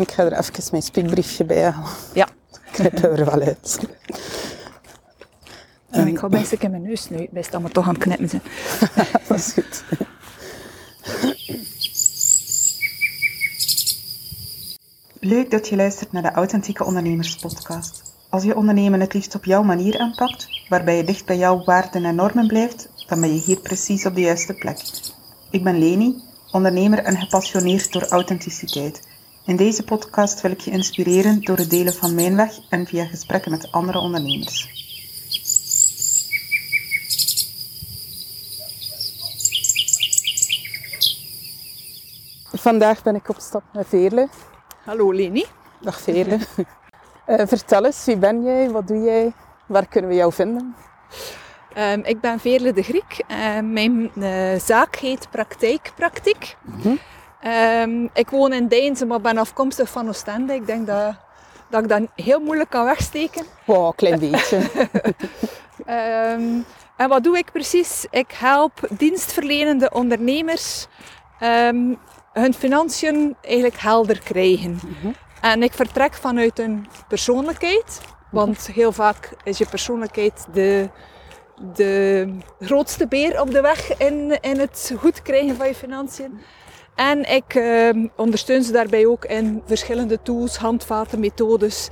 Ik 0.00 0.10
ga 0.10 0.24
er 0.24 0.38
even 0.38 0.64
mijn 0.70 0.82
spiekbriefje 0.82 1.44
bij 1.44 1.62
halen. 1.62 1.90
Ja. 2.14 2.28
Ik 2.52 2.72
knip 2.72 2.98
er 3.02 3.24
wel 3.24 3.40
uit. 3.40 3.78
Ik 5.90 6.18
ga 6.18 6.28
best 6.28 6.52
een 6.52 6.70
mijn 6.70 6.82
neus 6.82 7.10
nu, 7.10 7.28
best 7.30 7.52
allemaal 7.52 7.70
toch 7.70 7.86
aan 7.88 7.94
het 7.94 8.02
knippen 8.02 8.28
zijn. 8.28 8.42
Dat 9.28 9.38
is 9.38 9.52
goed. 9.52 9.84
Leuk 15.20 15.50
dat 15.50 15.68
je 15.68 15.76
luistert 15.76 16.12
naar 16.12 16.22
de 16.22 16.32
Authentieke 16.32 16.84
Ondernemers 16.84 17.36
Podcast. 17.36 18.02
Als 18.28 18.42
je 18.42 18.56
ondernemen 18.56 19.00
het 19.00 19.14
liefst 19.14 19.34
op 19.34 19.44
jouw 19.44 19.62
manier 19.62 19.98
aanpakt, 19.98 20.48
waarbij 20.68 20.96
je 20.96 21.04
dicht 21.04 21.26
bij 21.26 21.38
jouw 21.38 21.64
waarden 21.64 22.04
en 22.04 22.14
normen 22.14 22.46
blijft, 22.46 22.88
dan 23.06 23.20
ben 23.20 23.34
je 23.34 23.40
hier 23.40 23.60
precies 23.60 24.06
op 24.06 24.14
de 24.14 24.20
juiste 24.20 24.54
plek. 24.54 24.78
Ik 25.50 25.64
ben 25.64 25.78
Leni, 25.78 26.22
ondernemer 26.50 26.98
en 26.98 27.16
gepassioneerd 27.16 27.92
door 27.92 28.08
authenticiteit. 28.08 29.08
In 29.44 29.56
deze 29.56 29.84
podcast 29.84 30.40
wil 30.40 30.50
ik 30.50 30.60
je 30.60 30.70
inspireren 30.70 31.42
door 31.42 31.56
het 31.56 31.70
delen 31.70 31.94
van 31.94 32.14
mijn 32.14 32.36
weg 32.36 32.58
en 32.68 32.86
via 32.86 33.04
gesprekken 33.04 33.50
met 33.50 33.72
andere 33.72 33.98
ondernemers. 33.98 34.68
Vandaag 42.52 43.02
ben 43.02 43.14
ik 43.14 43.28
op 43.28 43.36
stap 43.38 43.62
met 43.72 43.86
Veerle. 43.88 44.28
Hallo 44.84 45.12
Leni. 45.12 45.44
Dag 45.80 46.00
Veerle. 46.00 46.38
Eh, 47.26 47.46
vertel 47.46 47.84
eens, 47.84 48.04
wie 48.04 48.16
ben 48.16 48.42
jij? 48.42 48.70
Wat 48.70 48.88
doe 48.88 49.02
jij? 49.02 49.32
Waar 49.66 49.88
kunnen 49.88 50.10
we 50.10 50.16
jou 50.16 50.32
vinden? 50.32 50.74
Ehm, 51.72 52.00
ik 52.04 52.20
ben 52.20 52.40
Veerle 52.40 52.72
de 52.72 52.82
Griek. 52.82 53.22
Ehm, 53.26 53.72
mijn 53.72 54.10
eh, 54.14 54.58
zaak 54.58 54.96
heet 54.96 55.30
Praktijk 55.30 55.92
Praktiek. 55.96 56.56
Ehm, 57.40 58.06
ik 58.14 58.30
woon 58.30 58.52
in 58.52 58.68
Deinzen, 58.68 59.06
maar 59.06 59.20
ben 59.20 59.38
afkomstig 59.38 59.90
van 59.90 60.08
Oostende. 60.08 60.54
Ik 60.54 60.66
denk 60.66 60.86
dat, 60.86 61.14
dat 61.70 61.82
ik 61.82 61.88
dat 61.88 62.02
heel 62.14 62.40
moeilijk 62.40 62.70
kan 62.70 62.84
wegsteken. 62.84 63.44
Wow, 63.66 63.86
een 63.86 63.94
klein 63.94 64.18
beetje. 64.18 64.60
Ehm, 65.86 66.60
en 66.96 67.08
wat 67.08 67.24
doe 67.24 67.38
ik 67.38 67.52
precies? 67.52 68.06
Ik 68.10 68.32
help 68.32 68.88
dienstverlenende 68.90 69.90
ondernemers 69.92 70.86
ehm, 71.38 71.94
hun 72.32 72.54
financiën 72.54 73.36
eigenlijk 73.42 73.76
helder 73.76 74.20
krijgen. 74.20 74.80
En 75.40 75.62
ik 75.62 75.72
vertrek 75.72 76.14
vanuit 76.14 76.58
een 76.58 76.86
persoonlijkheid, 77.08 78.00
want 78.30 78.66
heel 78.66 78.92
vaak 78.92 79.32
is 79.44 79.58
je 79.58 79.66
persoonlijkheid 79.66 80.46
de, 80.52 80.88
de 81.74 82.28
grootste 82.60 83.06
beer 83.06 83.40
op 83.40 83.50
de 83.50 83.60
weg 83.60 83.98
in, 83.98 84.38
in 84.40 84.58
het 84.58 84.94
goed 84.98 85.22
krijgen 85.22 85.56
van 85.56 85.66
je 85.66 85.74
financiën. 85.74 86.40
En 87.00 87.30
ik 87.30 87.54
ehm, 87.54 88.06
ondersteun 88.16 88.62
ze 88.62 88.72
daarbij 88.72 89.06
ook 89.06 89.24
in 89.24 89.62
verschillende 89.66 90.22
tools, 90.22 90.56
handvaten, 90.56 91.20
methodes 91.20 91.88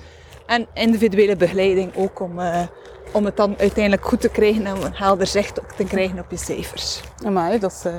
en 0.47 0.67
individuele 0.75 1.37
begeleiding 1.37 1.97
ook 1.97 2.21
om, 2.21 2.39
eh, 2.39 2.67
om 3.13 3.25
het 3.25 3.37
dan 3.37 3.55
uiteindelijk 3.59 4.07
goed 4.07 4.21
te 4.21 4.29
krijgen 4.29 4.67
en 4.67 4.83
een 4.83 4.95
helder 4.95 5.27
zicht 5.27 5.61
te 5.77 5.85
krijgen 5.85 6.19
op 6.19 6.31
je 6.31 6.37
cijfers. 6.37 7.01
Amai, 7.25 7.59
dat 7.59 7.73
is 7.73 7.85
eh, 7.85 7.95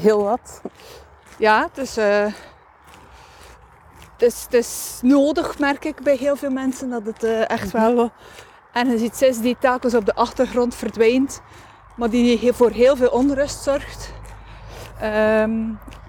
heel 0.00 0.22
wat. 0.22 0.62
Ja, 1.38 1.68
dus 1.72 1.96
eh, 1.96 2.24
het, 4.12 4.22
is, 4.22 4.42
het 4.42 4.54
is 4.54 4.98
nodig, 5.02 5.58
merk 5.58 5.84
ik 5.84 6.02
bij 6.02 6.16
heel 6.16 6.36
veel 6.36 6.50
mensen, 6.50 6.90
dat 6.90 7.06
het 7.06 7.22
eh, 7.24 7.50
echt 7.50 7.70
wel 7.70 8.10
ergens 8.72 9.02
iets 9.02 9.22
is 9.22 9.40
die 9.40 9.56
telkens 9.60 9.94
op 9.94 10.06
de 10.06 10.14
achtergrond 10.14 10.74
verdwijnt, 10.74 11.40
maar 11.96 12.10
die 12.10 12.52
voor 12.52 12.70
heel 12.70 12.96
veel 12.96 13.10
onrust 13.10 13.62
zorgt. 13.62 14.12
Ehm, 15.00 15.60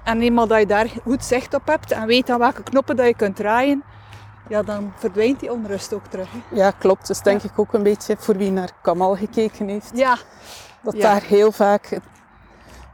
en 0.05 0.21
eenmaal 0.21 0.47
dat 0.47 0.59
je 0.59 0.65
daar 0.65 0.87
goed 1.03 1.23
zicht 1.23 1.53
op 1.53 1.67
hebt 1.67 1.91
en 1.91 2.07
weet 2.07 2.29
aan 2.29 2.39
welke 2.39 2.63
knoppen 2.63 2.95
dat 2.95 3.05
je 3.07 3.15
kunt 3.15 3.35
draaien, 3.35 3.83
ja, 4.49 4.61
dan 4.63 4.93
verdwijnt 4.95 5.39
die 5.39 5.51
onrust 5.51 5.93
ook 5.93 6.05
terug. 6.09 6.27
hè. 6.31 6.55
Ja, 6.55 6.71
klopt. 6.71 7.07
Dus 7.07 7.21
denk 7.21 7.43
ik 7.43 7.59
ook 7.59 7.73
een 7.73 7.83
beetje 7.83 8.15
voor 8.19 8.37
wie 8.37 8.51
naar 8.51 8.69
Kamal 8.81 9.15
gekeken 9.15 9.67
heeft. 9.67 9.91
Ja, 9.93 10.17
Dat 10.81 10.93
Ja. 10.95 11.01
daar 11.01 11.21
heel 11.21 11.51
vaak 11.51 11.99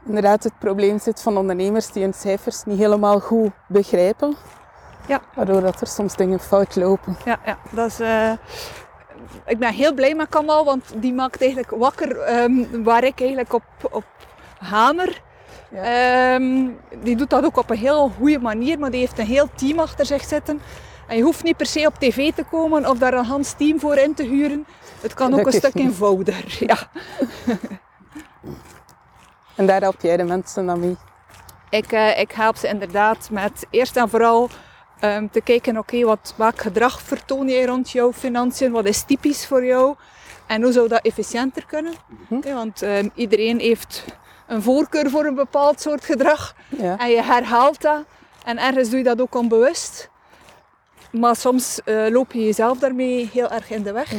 inderdaad 0.06 0.42
het 0.44 0.58
probleem 0.58 0.98
zit 0.98 1.22
van 1.22 1.36
ondernemers 1.36 1.92
die 1.92 2.02
hun 2.02 2.14
cijfers 2.14 2.64
niet 2.64 2.78
helemaal 2.78 3.20
goed 3.20 3.50
begrijpen. 3.68 4.36
Ja. 5.06 5.20
Waardoor 5.34 5.60
dat 5.60 5.80
er 5.80 5.86
soms 5.86 6.16
dingen 6.16 6.40
fout 6.40 6.76
lopen. 6.76 7.16
ja, 7.24 7.38
ja. 7.46 7.58
Dat 7.70 7.86
is, 7.86 8.00
eh, 8.00 8.32
ik 9.46 9.58
ben 9.58 9.72
heel 9.72 9.94
blij 9.94 10.14
met 10.14 10.28
Kamal, 10.28 10.64
want 10.64 10.84
die 10.96 11.12
maakt 11.14 11.40
eigenlijk 11.40 11.70
wakker 11.70 12.18
ehm, 12.20 12.82
waar 12.82 13.04
ik 13.04 13.20
eigenlijk 13.20 13.52
op, 13.52 13.62
op 13.90 14.04
hamer. 14.58 15.22
Ja. 15.70 16.34
Ehm, 16.34 16.68
die 17.02 17.16
doet 17.16 17.30
dat 17.30 17.44
ook 17.44 17.56
op 17.56 17.70
een 17.70 17.76
heel 17.76 18.12
goede 18.18 18.38
manier, 18.38 18.78
maar 18.78 18.90
die 18.90 19.00
heeft 19.00 19.18
een 19.18 19.26
heel 19.26 19.48
team 19.54 19.78
achter 19.78 20.06
zich 20.06 20.24
zitten. 20.24 20.60
En 21.06 21.16
je 21.16 21.22
hoeft 21.22 21.42
niet 21.42 21.56
per 21.56 21.66
se 21.66 21.86
op 21.86 21.94
tv 21.98 22.32
te 22.32 22.44
komen 22.44 22.88
of 22.88 22.98
daar 22.98 23.14
een 23.14 23.24
Hans 23.24 23.52
team 23.52 23.80
voor 23.80 23.96
in 23.96 24.14
te 24.14 24.22
huren. 24.22 24.66
Het 25.00 25.14
kan 25.14 25.34
ook 25.34 25.46
een 25.46 25.52
stuk 25.52 25.74
niet. 25.74 25.84
eenvoudiger. 25.88 26.56
Ja. 26.66 26.76
En 29.56 29.66
daar 29.66 29.80
help 29.80 30.00
jij 30.00 30.16
de 30.16 30.24
mensen 30.24 30.66
dan 30.66 30.80
mee. 30.80 30.96
Ik, 31.70 31.92
eh, 31.92 32.18
ik 32.18 32.32
help 32.32 32.56
ze 32.56 32.68
inderdaad 32.68 33.28
met 33.30 33.66
eerst 33.70 33.96
en 33.96 34.08
vooral 34.08 34.48
ehm, 35.00 35.28
te 35.30 35.40
kijken, 35.40 35.78
oké, 35.78 36.04
wat 36.04 36.34
welk 36.36 36.60
gedrag 36.60 37.00
vertoon 37.00 37.48
jij 37.48 37.64
rond 37.64 37.90
jouw 37.90 38.12
financiën? 38.12 38.72
Wat 38.72 38.84
is 38.84 39.02
typisch 39.02 39.46
voor 39.46 39.64
jou? 39.64 39.94
En 40.46 40.62
hoe 40.62 40.72
zou 40.72 40.88
dat 40.88 41.04
efficiënter 41.04 41.66
kunnen? 41.66 41.92
Ja, 42.42 42.54
want 42.54 42.82
ehm, 42.82 43.08
iedereen 43.14 43.58
heeft 43.58 44.04
een 44.52 44.62
voorkeur 44.62 45.10
voor 45.10 45.24
een 45.24 45.34
bepaald 45.34 45.80
soort 45.80 46.04
gedrag. 46.04 46.54
Ja. 46.68 46.98
En 46.98 47.10
je 47.10 47.22
herhaalt 47.22 47.80
dat. 47.80 48.04
En 48.44 48.58
ergens 48.58 48.88
doe 48.88 48.98
je 48.98 49.04
dat 49.04 49.20
ook 49.20 49.34
onbewust. 49.34 50.10
Maar 51.10 51.36
soms 51.36 51.80
eh, 51.84 52.06
loop 52.08 52.32
je 52.32 52.44
jezelf 52.44 52.78
daarmee 52.78 53.30
heel 53.32 53.50
erg 53.50 53.70
in 53.70 53.82
de 53.82 53.92
weg. 53.92 54.12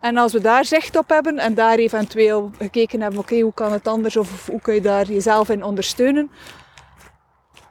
En 0.00 0.16
als 0.16 0.32
we 0.32 0.40
daar 0.40 0.64
zicht 0.64 0.96
op 0.96 1.08
hebben 1.08 1.38
en 1.38 1.54
daar 1.54 1.76
eventueel 1.78 2.50
gekeken 2.58 3.00
hebben, 3.00 3.20
oké, 3.20 3.40
hoe 3.40 3.54
kan 3.54 3.72
het 3.72 3.86
anders 3.88 4.16
of 4.16 4.46
hoe 4.46 4.60
kun 4.60 4.74
je 4.74 4.80
daar 4.80 5.06
jezelf 5.06 5.48
in 5.48 5.62
ondersteunen? 5.64 6.30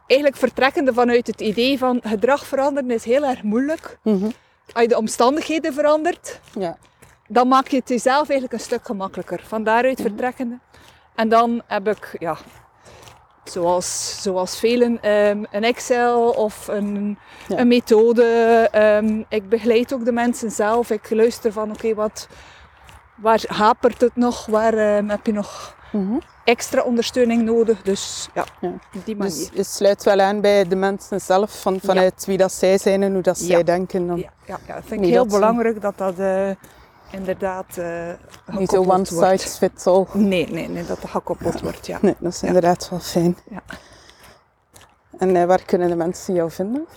Eigenlijk 0.07 0.39
vertrekkende 0.39 0.93
vanuit 0.93 1.27
het 1.27 1.41
idee 1.41 1.77
van 1.77 1.99
gedrag 2.03 2.45
veranderen 2.45 2.91
is 2.91 3.03
heel 3.03 3.25
erg 3.25 3.43
moeilijk. 3.43 3.97
Mhm. 4.03 4.25
Als 4.73 4.81
je 4.81 4.87
de 4.87 4.97
omstandigheden 4.97 5.73
verandert, 5.73 6.39
Ja. 6.59 6.77
dan 7.27 7.47
maak 7.47 7.67
je 7.67 7.77
het 7.77 7.89
jezelf 7.89 8.29
eigenlijk 8.29 8.53
een 8.53 8.59
stuk 8.59 8.85
gemakkelijker. 8.85 9.41
Van 9.47 9.63
daaruit 9.63 10.01
vertrekkende. 10.01 10.57
En 11.19 11.29
dan 11.29 11.61
heb 11.67 11.87
ik, 11.87 12.15
ja, 12.19 12.37
zoals, 13.43 14.17
zoals 14.21 14.59
velen, 14.59 15.01
ehm, 15.01 15.43
een 15.51 15.63
Excel 15.63 16.29
of 16.29 16.67
een, 16.67 17.17
Ja. 17.47 17.57
een 17.57 17.67
methode. 17.67 18.23
Ehm, 18.71 19.23
ik 19.29 19.49
begeleid 19.49 19.93
ook 19.93 20.05
de 20.05 20.11
mensen 20.11 20.51
zelf. 20.51 20.89
Ik 20.89 21.09
luister 21.09 21.51
van, 21.51 21.71
oké, 21.71 21.93
wat 21.93 22.27
waar 23.15 23.43
hapert 23.47 24.01
het 24.01 24.15
nog? 24.15 24.45
Waar 24.45 24.73
ehm, 24.73 25.09
heb 25.09 25.25
je 25.25 25.31
nog 25.33 25.75
Mhm. 25.91 26.17
extra 26.43 26.81
ondersteuning 26.81 27.41
nodig? 27.43 27.81
Dus 27.81 28.29
ja, 28.33 28.45
Ja. 28.61 28.67
op 28.67 29.05
die 29.05 29.15
manier. 29.15 29.33
Dus 29.35 29.49
je 29.53 29.63
sluit 29.63 30.03
wel 30.03 30.19
aan 30.19 30.41
bij 30.41 30.67
de 30.67 30.75
mensen 30.75 31.21
zelf, 31.21 31.61
van, 31.61 31.79
vanuit 31.83 32.25
wie 32.25 32.37
dat 32.37 32.51
zij 32.51 32.77
zijn 32.77 33.03
en 33.03 33.13
hoe 33.13 33.21
dat 33.21 33.37
zij 33.37 33.63
denken. 33.63 34.07
Dan. 34.07 34.17
ja, 34.17 34.29
ja, 34.67 34.75
ik 34.75 34.83
vind 34.85 35.01
ik 35.01 35.07
heel 35.09 35.27
dat 35.27 35.33
belangrijk 35.39 35.81
dat 35.81 35.97
dat 35.97 36.19
eh, 36.19 36.49
inderdaad 37.11 37.77
eh 37.77 38.09
Niet 38.57 38.69
zo 38.69 38.83
one 38.83 39.05
size 39.05 39.47
fits 39.57 39.85
all. 39.85 40.05
Nee, 40.13 40.47
nee, 40.51 40.69
nee, 40.69 40.85
dat 40.85 41.01
dat 41.01 41.09
gekoppeld 41.09 41.61
wordt, 41.61 41.87
ja. 41.87 41.97
Nee, 42.01 42.15
dat 42.19 42.33
is 42.33 42.39
Ja. 42.41 42.47
inderdaad 42.47 42.89
wel 42.89 42.99
fijn. 42.99 43.37
Ja. 43.49 43.61
En 45.17 45.35
eh, 45.35 45.43
waar 45.45 45.63
kunnen 45.65 45.89
de 45.89 45.95
mensen 45.95 46.33
jou 46.33 46.51
vinden? 46.51 46.87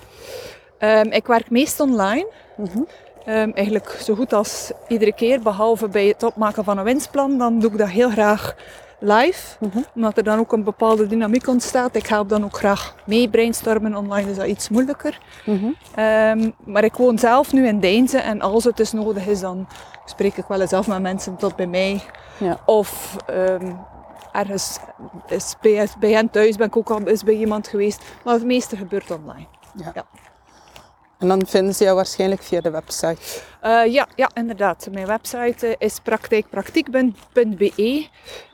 Ehm, 0.78 1.06
ik 1.06 1.26
werk 1.26 1.50
meest 1.50 1.80
online. 1.80 2.26
Mhm. 2.56 2.82
Ehm, 3.24 3.50
eigenlijk 3.50 3.88
zo 3.88 4.14
goed 4.14 4.32
als 4.32 4.72
iedere 4.88 5.12
keer, 5.12 5.40
behalve 5.40 5.88
bij 5.88 6.06
het 6.06 6.22
opmaken 6.22 6.64
van 6.64 6.78
een 6.78 6.84
winstplan, 6.84 7.38
dan 7.38 7.58
doe 7.58 7.70
ik 7.70 7.78
dat 7.78 7.88
heel 7.88 8.10
graag 8.10 8.54
live. 9.02 9.56
Mhm. 9.60 9.78
Omdat 9.94 10.16
er 10.16 10.24
dan 10.24 10.38
ook 10.38 10.52
een 10.52 10.64
bepaalde 10.64 11.06
dynamiek 11.06 11.46
ontstaat. 11.46 11.94
Ik 11.94 12.06
help 12.06 12.28
dan 12.28 12.44
ook 12.44 12.56
graag 12.56 12.94
mee 13.04 13.28
brainstormen. 13.28 13.96
Online 13.96 14.30
is 14.30 14.36
dat 14.36 14.46
iets 14.46 14.68
moeilijker. 14.68 15.18
Mhm. 15.44 15.70
Ehm, 15.94 16.50
maar 16.64 16.84
ik 16.84 16.94
woon 16.94 17.18
zelf 17.18 17.52
nu 17.52 17.66
in 17.66 17.80
Deinzen 17.80 18.22
en 18.22 18.40
als 18.40 18.64
het 18.64 18.76
dus 18.76 18.92
nodig 18.92 19.26
is, 19.26 19.40
dan 19.40 19.68
spreek 20.04 20.36
ik 20.36 20.44
wel 20.48 20.60
eens 20.60 20.72
af 20.72 20.86
met 20.86 21.02
mensen 21.02 21.36
tot 21.36 21.56
bij 21.56 21.66
mij. 21.66 22.02
Ja. 22.38 22.58
Of 22.66 23.16
ehm, 23.26 23.72
ergens 24.32 24.78
is 25.26 25.56
bij, 25.60 25.88
bij 25.98 26.10
hen 26.10 26.30
thuis 26.30 26.56
ben 26.56 26.66
ik 26.66 26.76
ook 26.76 26.90
al 26.90 27.02
eens 27.02 27.24
bij 27.24 27.34
iemand 27.34 27.68
geweest. 27.68 28.02
Maar 28.24 28.34
het 28.34 28.44
meeste 28.44 28.76
gebeurt 28.76 29.10
online. 29.10 29.46
En 31.22 31.28
dan 31.28 31.46
vinden 31.46 31.74
ze 31.74 31.84
jou 31.84 31.96
waarschijnlijk 31.96 32.42
via 32.42 32.60
de 32.60 32.70
website. 32.70 33.16
Eh, 33.60 33.92
ja, 33.92 34.08
ja, 34.16 34.30
inderdaad. 34.34 34.88
Mijn 34.90 35.06
website 35.06 35.66
eh, 35.66 35.74
is 35.78 35.98
praktijkpraktiek.be. 36.02 38.06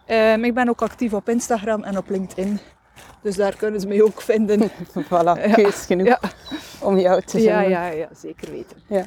Ehm, 0.07 0.45
ik 0.45 0.55
ben 0.55 0.69
ook 0.69 0.83
actief 0.83 1.13
op 1.13 1.29
Instagram 1.29 1.85
en 1.85 1.99
op 1.99 2.09
LinkedIn. 2.09 2.59
Dus 3.23 3.37
daar 3.37 3.57
kunnen 3.57 3.81
ze 3.81 3.87
mij 3.87 4.03
ook 4.03 4.21
vinden. 4.23 4.71
voilà, 5.11 5.53
keus 5.55 5.85
genoeg 5.87 6.07
Ja, 6.07 6.21
om 6.81 6.99
jou 6.99 7.23
te 7.23 7.31
vinden. 7.39 7.53
ja, 7.55 7.61
ja, 7.61 7.87
ja 7.87 8.09
zeker 8.15 8.51
weten. 8.51 8.77
Ja. 8.87 9.05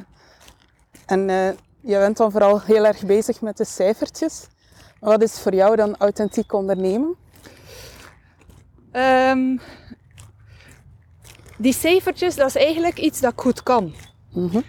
En 1.06 1.30
eh 1.30 1.50
je 1.84 1.98
bent 1.98 2.18
dan 2.18 2.31
vooral 2.31 2.62
heel 2.62 2.86
erg 2.86 3.06
bezig 3.06 3.42
met 3.42 3.58
de 3.58 3.66
cijfertjes. 3.66 4.48
Wat 5.00 5.22
is 5.22 5.40
voor 5.40 5.54
jou 5.54 5.75
dan 5.75 5.96
authentiek 5.98 6.54
ondernemen? 6.54 7.16
Ehm, 8.92 9.58
die 11.62 11.74
cijfertjes, 11.74 12.36
dat 12.36 12.48
is 12.48 12.56
eigenlijk 12.56 13.00
iets 13.00 13.19
dat 13.19 13.31
ik 13.31 13.40
goed 13.40 13.63
kan. 13.63 13.94
Mhm. 14.34 14.60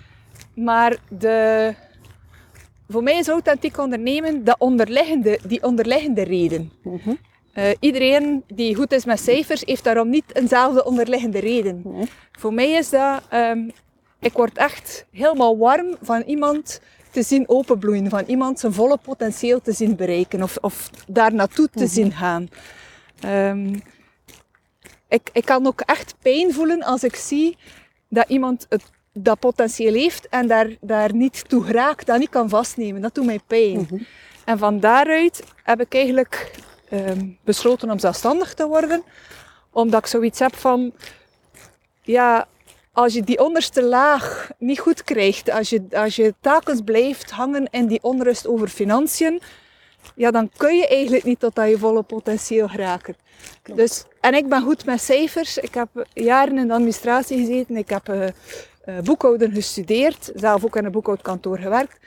Maar 0.55 0.97
de, 1.09 1.75
voor 2.89 3.03
mij 3.03 3.19
is 3.19 3.29
authentiek 3.29 3.79
ondernemen 3.79 4.45
dat 4.45 4.57
onderliggende, 4.59 5.39
die 5.47 5.63
onderliggende 5.63 6.23
reden. 6.23 6.73
Mhm. 6.83 7.11
Eh, 7.53 7.71
iedereen 7.81 8.45
die 8.47 8.75
goed 8.75 8.93
is 8.93 9.05
met 9.05 9.21
cijfers, 9.21 9.63
heeft 9.65 9.85
daarom 9.85 10.09
niet 10.09 10.25
eenzelfde 10.33 10.85
onderliggende 10.85 11.39
reden. 11.39 11.85
Voor 12.33 12.55
mij 12.55 12.71
is 12.71 12.91
dat, 12.91 13.23
ehm, 13.29 13.69
ik 14.19 14.33
word 14.33 14.57
echt 14.57 15.07
helemaal 15.11 15.59
warm 15.59 15.97
van 16.01 16.23
iemand 16.23 16.81
te 17.11 17.23
zien 17.23 17.49
openbloeien, 17.49 18.09
van 18.09 18.25
iemand 18.27 18.61
zijn 18.61 18.73
volle 18.73 18.99
potentieel 19.03 19.61
te 19.61 19.73
zien 19.73 19.97
bereiken 19.97 20.43
of, 20.43 20.57
of 20.61 20.91
daar 21.07 21.35
naartoe 21.35 21.69
te 21.69 21.87
zien 21.87 22.13
gaan. 22.13 22.49
Ehm, 23.21 23.75
ik, 25.13 25.31
ik 25.33 25.45
kan 25.45 25.67
ook 25.67 25.81
echt 25.81 26.15
pijn 26.23 26.53
voelen 26.53 26.83
als 26.83 27.05
ik 27.05 27.17
zie 27.17 27.57
dat 28.09 28.29
iemand 28.29 28.67
het, 28.69 28.83
dat 29.13 29.39
potentieel 29.39 29.93
heeft 29.93 30.29
en 30.29 30.47
daar, 30.47 30.77
daar 30.81 31.15
niet 31.15 31.49
toe 31.49 31.73
raakt, 31.73 32.07
dat 32.07 32.19
niet 32.19 32.29
kan 32.29 32.49
vastnemen. 32.49 33.03
Dat 33.03 33.15
doet 33.15 33.25
mij 33.25 33.41
pijn. 33.47 34.07
En 34.45 34.59
van 34.59 34.81
daaruit 34.81 35.45
heb 35.63 35.81
ik 35.81 35.95
eigenlijk 35.95 36.51
ehm, 36.89 37.29
besloten 37.45 37.91
om 37.91 37.99
zelfstandig 37.99 38.55
te 38.55 38.67
worden, 38.67 39.03
omdat 39.71 40.01
ik 40.01 40.07
zoiets 40.07 40.39
heb 40.39 40.57
van, 40.57 40.93
ja, 42.03 42.49
als 42.93 43.15
je 43.15 43.23
die 43.23 43.45
onderste 43.45 43.83
laag 43.83 44.51
niet 44.59 44.79
goed 44.79 45.05
krijgt, 45.05 45.51
als 45.51 45.71
je, 45.71 45.83
als 45.91 46.17
je 46.17 46.35
telkens 46.41 46.81
blijft 46.85 47.31
hangen 47.31 47.69
in 47.71 47.87
die 47.87 48.03
onrust 48.03 48.47
over 48.47 48.69
financiën, 48.69 49.41
ja, 50.15 50.31
dan 50.31 50.51
kun 50.57 50.77
je 50.77 50.89
eigenlijk 50.89 51.25
niet 51.25 51.41
tot 51.41 51.59
aan 51.59 51.71
je 51.71 51.79
volle 51.79 52.03
potentieel 52.03 52.69
geraken. 52.69 53.17
Dus, 53.75 54.05
en 54.21 54.35
ik 54.35 54.49
ben 54.49 54.63
goed 54.63 54.85
met 54.85 55.01
cijfers. 55.01 55.59
Ik 55.59 55.75
heb 55.75 55.89
jaren 56.13 56.59
in 56.59 56.67
de 56.67 56.73
administratie 56.73 57.39
gezeten. 57.39 57.77
Ik 57.77 57.89
heb 57.89 58.09
eh, 58.09 58.27
eh, 58.27 58.33
boekhouden 59.05 59.53
gestudeerd. 59.53 60.31
Zelf 60.35 60.65
ook 60.65 60.77
in 60.77 60.85
een 60.85 60.93
boekhoudkantoor 60.93 61.59
gewerkt. 61.59 61.99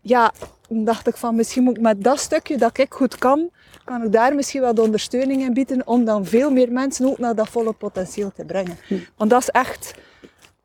Ja, 0.00 0.32
dan 0.68 0.84
dacht 0.84 1.06
ik 1.06 1.16
van 1.16 1.34
misschien 1.34 1.62
moet 1.62 1.76
ik 1.76 1.82
met 1.82 2.04
dat 2.04 2.18
stukje 2.18 2.56
dat 2.56 2.78
ik 2.78 2.94
goed 2.94 3.18
kan, 3.18 3.50
kan 3.84 4.02
ik 4.02 4.12
daar 4.12 4.34
misschien 4.34 4.74
de 4.74 4.82
ondersteuning 4.82 5.42
in 5.42 5.54
bieden 5.54 5.86
om 5.86 6.04
dan 6.04 6.26
veel 6.26 6.50
meer 6.50 6.72
mensen 6.72 7.06
ook 7.06 7.18
naar 7.18 7.34
dat 7.34 7.48
volle 7.48 7.72
potentieel 7.72 8.32
te 8.32 8.44
brengen. 8.44 8.78
Want 9.16 9.30
dat 9.30 9.40
is 9.40 9.48
echt, 9.48 9.94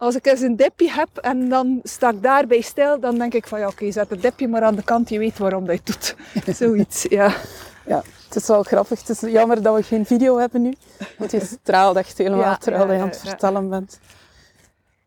als 0.01 0.15
ik 0.15 0.25
eens 0.25 0.41
een 0.41 0.55
dipje 0.55 0.91
heb 0.91 1.17
en 1.17 1.49
dan 1.49 1.79
sta 1.83 2.09
ik 2.09 2.21
daarbij 2.23 2.61
stil, 2.61 2.99
dan 2.99 3.17
denk 3.17 3.33
ik 3.33 3.47
van 3.47 3.59
ja 3.59 3.67
oké, 3.67 3.91
zet 3.91 4.09
het 4.09 4.21
dipje 4.21 4.47
maar 4.47 4.61
aan 4.61 4.75
de 4.75 4.83
kant, 4.83 5.09
je 5.09 5.19
weet 5.19 5.37
waarom 5.37 5.65
dat 5.65 5.75
je 5.75 5.81
het 5.93 6.15
doet. 6.45 6.55
Zoiets, 6.57 7.03
ja. 7.09 7.33
Ja, 7.85 8.03
het 8.27 8.35
is 8.35 8.47
wel 8.47 8.63
grappig. 8.63 8.99
Het 8.99 9.09
is 9.09 9.31
jammer 9.31 9.61
dat 9.61 9.75
we 9.75 9.83
geen 9.83 10.05
video 10.05 10.37
hebben 10.37 10.61
nu. 10.61 10.73
Want 11.17 11.31
je 11.31 11.39
straalt 11.61 11.95
echt 11.97 12.17
helemaal 12.17 12.39
Ja, 12.39 12.57
terwijl 12.57 12.87
ja, 12.87 12.93
je 12.93 12.99
aan 13.01 13.07
het 13.07 13.21
ja. 13.23 13.29
vertellen 13.29 13.69
bent. 13.69 13.99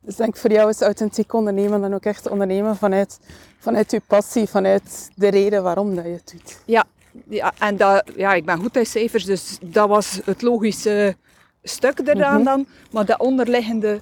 Dus 0.00 0.16
denk 0.16 0.36
voor 0.36 0.50
jou 0.52 0.68
is 0.68 0.80
authentiek 0.80 1.32
ondernemen 1.32 1.80
dan 1.80 1.94
ook 1.94 2.04
echt 2.04 2.28
ondernemen 2.28 2.76
vanuit, 2.76 3.18
vanuit 3.58 3.90
je 3.90 4.00
passie, 4.06 4.46
vanuit 4.48 5.10
de 5.14 5.28
reden 5.28 5.62
waarom 5.62 5.94
dat 5.94 6.04
je 6.04 6.10
het 6.10 6.30
doet. 6.32 6.58
Ja, 6.64 6.84
ja 7.28 7.52
en 7.58 7.76
dat, 7.76 8.04
ja, 8.16 8.34
ik 8.34 8.44
ben 8.44 8.58
goed 8.58 8.76
in 8.76 8.86
cijfers, 8.86 9.24
dus 9.24 9.58
dat 9.60 9.88
was 9.88 10.20
het 10.24 10.42
logische 10.42 11.16
stuk 11.62 11.98
eraan 12.04 12.34
Mhm. 12.34 12.44
dan. 12.44 12.66
Maar 12.90 13.04
dat 13.04 13.18
onderliggende, 13.18 14.00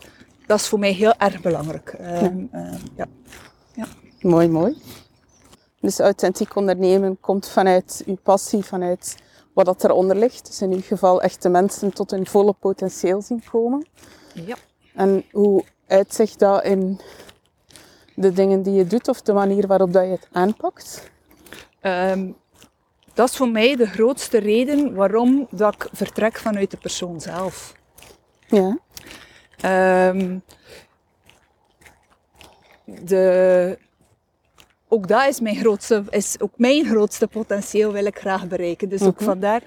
dat 0.52 0.60
is 0.60 0.68
voor 0.68 0.78
mij 0.78 0.92
heel 0.92 1.14
erg 1.18 1.40
belangrijk. 1.40 1.88
Ehm, 1.88 2.44
ehm, 2.50 2.78
ja. 2.96 3.06
Mooi, 4.20 4.48
mooi. 4.48 4.82
Dus 5.80 5.98
authentiek 5.98 6.56
ondernemen 6.56 7.20
komt 7.20 7.48
vanuit 7.48 8.02
uw 8.06 8.16
passie, 8.22 8.64
vanuit 8.64 9.16
wat 9.52 9.64
dat 9.64 9.84
eronder 9.84 10.16
ligt. 10.16 10.46
Dus 10.46 10.62
in 10.62 10.72
uw 10.72 10.80
geval 10.80 11.22
echt 11.22 11.42
de 11.42 11.48
mensen 11.48 11.92
tot 11.92 12.10
hun 12.10 12.26
volle 12.26 12.52
potentieel 12.52 13.22
zien 13.22 13.42
komen. 13.50 13.86
Ja. 14.34 14.56
En 14.94 15.24
hoe 15.30 15.64
uitzicht 15.86 16.38
dat 16.38 16.64
in 16.64 17.00
de 18.14 18.32
dingen 18.32 18.62
die 18.62 18.74
je 18.74 18.86
doet 18.86 19.08
of 19.08 19.22
de 19.22 19.32
manier 19.32 19.66
waarop 19.66 19.92
dat 19.92 20.04
je 20.04 20.10
het 20.10 20.28
aanpakt? 20.32 21.10
Ehm, 21.80 22.30
dat 23.14 23.28
is 23.28 23.36
voor 23.36 23.48
mij 23.48 23.76
de 23.76 23.86
grootste 23.86 24.38
reden 24.38 24.94
waarom 24.94 25.46
dat 25.50 25.74
ik 25.74 25.88
vertrek 25.92 26.38
vanuit 26.38 26.70
de 26.70 26.76
persoon 26.76 27.20
zelf. 27.20 27.74
Ja. 28.46 28.78
Ehm, 29.62 30.38
de, 32.84 33.78
ook 34.88 35.08
dat 35.08 35.28
is 35.28 35.40
mijn 35.40 35.56
grootste, 35.56 36.04
is 36.10 36.36
ook 36.40 36.52
mijn 36.56 36.84
grootste 36.84 37.26
potentieel 37.28 37.92
wil 37.92 38.04
ik 38.04 38.18
graag 38.18 38.46
bereiken. 38.46 38.88
Dus 38.88 39.02
ook 39.02 39.16
Mhm. 39.16 39.24
vandaar, 39.24 39.62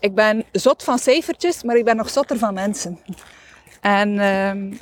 ik 0.00 0.14
ben 0.14 0.44
zot 0.52 0.84
van 0.84 0.98
cijfertjes, 0.98 1.62
maar 1.62 1.76
ik 1.76 1.84
ben 1.84 1.96
nog 1.96 2.10
zotter 2.10 2.38
van 2.38 2.54
mensen. 2.54 2.98
En 3.80 4.18
ehm, 4.18 4.72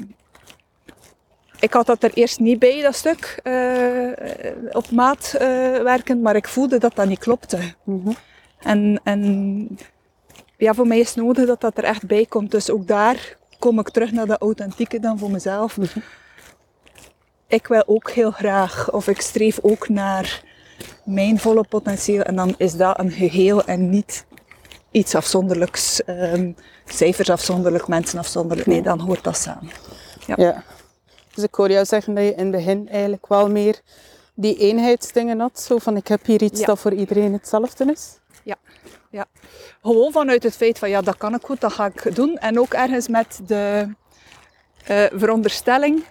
ik 1.60 1.72
had 1.72 1.86
dat 1.86 2.02
er 2.02 2.12
eerst 2.14 2.38
niet 2.38 2.58
bij, 2.58 2.82
dat 2.82 2.94
stuk, 2.94 3.40
eh, 3.42 4.08
op 4.72 4.90
maat 4.90 5.34
eh, 5.38 5.48
werken, 5.82 6.20
maar 6.20 6.36
ik 6.36 6.48
voelde 6.48 6.78
dat 6.78 6.94
dat 6.94 7.06
niet 7.06 7.18
klopte. 7.18 7.58
Mhm. 7.84 8.10
En, 8.58 9.00
en 9.04 9.68
ja, 10.56 10.74
voor 10.74 10.86
mij 10.86 10.98
is 10.98 11.14
het 11.14 11.24
nodig 11.24 11.46
dat 11.46 11.60
dat 11.60 11.78
er 11.78 11.84
echt 11.84 12.06
bij 12.06 12.26
komt. 12.26 12.50
Dus 12.50 12.70
ook 12.70 12.86
daar 12.86 13.36
kom 13.58 13.78
ik 13.78 13.88
terug 13.90 14.12
naar 14.12 14.26
dat 14.26 14.40
authentieke 14.40 15.00
dan 15.00 15.18
voor 15.18 15.30
mezelf. 15.30 15.76
Ik 17.46 17.66
wil 17.66 17.82
ook 17.86 18.10
heel 18.10 18.30
graag, 18.30 18.92
of 18.92 19.08
ik 19.08 19.20
streef 19.20 19.58
ook 19.62 19.88
naar 19.88 20.42
mijn 21.04 21.38
volle 21.38 21.64
potentieel. 21.68 22.22
En 22.22 22.36
dan 22.36 22.54
is 22.58 22.72
dat 22.76 22.98
een 22.98 23.10
geheel 23.10 23.64
en 23.64 23.90
niet 23.90 24.26
iets 24.90 25.14
afzonderlijks. 25.14 26.04
ehm, 26.04 26.52
cijfers 26.84 27.30
afzonderlijk, 27.30 27.88
mensen 27.88 28.18
afzonderlijk. 28.18 28.68
Nee, 28.68 28.82
dan 28.82 29.00
hoort 29.00 29.24
dat 29.24 29.36
samen. 29.36 29.70
Ja. 30.36 30.62
Dus 31.34 31.44
ik 31.44 31.54
hoor 31.54 31.70
jou 31.70 31.84
zeggen 31.84 32.14
dat 32.14 32.24
je 32.24 32.30
in 32.34 32.38
het 32.42 32.50
begin 32.50 32.88
eigenlijk 32.88 33.26
wel 33.26 33.50
meer 33.50 33.80
die 34.34 34.56
eenheidsdingen 34.58 35.40
had. 35.40 35.60
Zo 35.60 35.78
van, 35.78 35.96
ik 35.96 36.08
heb 36.08 36.26
hier 36.26 36.42
iets 36.42 36.60
Ja. 36.60 36.66
dat 36.66 36.78
voor 36.78 36.92
iedereen 36.92 37.32
hetzelfde 37.32 37.84
is. 37.92 38.18
Ja, 39.10 39.24
gewoon 39.82 40.12
vanuit 40.12 40.42
het 40.42 40.56
feit 40.56 40.78
van 40.78 40.88
ja, 40.88 41.00
dat 41.00 41.16
kan 41.16 41.34
ik 41.34 41.42
goed, 41.44 41.60
dat 41.60 41.72
ga 41.72 41.86
ik 41.86 42.14
doen. 42.14 42.36
En 42.38 42.58
ook 42.60 42.74
ergens 42.74 43.08
met 43.08 43.40
de 43.46 43.94
eh, 44.84 45.04
veronderstelling, 45.14 46.04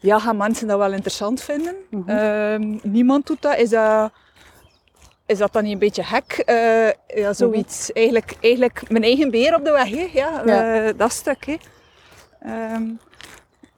ja, 0.00 0.18
gaan 0.18 0.36
mensen 0.36 0.66
dat 0.68 0.78
wel 0.78 0.92
interessant 0.92 1.42
vinden? 1.42 1.74
Ehm, 2.06 2.78
niemand 2.82 3.26
doet 3.26 3.42
dat. 3.42 3.56
Is 3.56 3.68
dat, 3.70 4.12
is 5.26 5.38
dat 5.38 5.52
dan 5.52 5.62
niet 5.62 5.72
een 5.72 5.78
beetje 5.78 6.02
gek? 6.02 6.32
Eh, 6.46 6.88
ja, 7.06 7.32
zoiets. 7.32 7.92
eigenlijk, 7.92 8.36
eigenlijk 8.40 8.90
mijn 8.90 9.02
eigen 9.04 9.30
beer 9.30 9.54
op 9.54 9.64
de 9.64 9.70
weg, 9.70 9.88
hè? 9.90 10.08
Ja, 10.12 10.42
Ja. 10.46 10.84
eh, 10.86 10.92
dat 10.98 11.12
stuk. 11.12 11.46
Hè? 11.46 11.56
Ehm, 12.40 12.84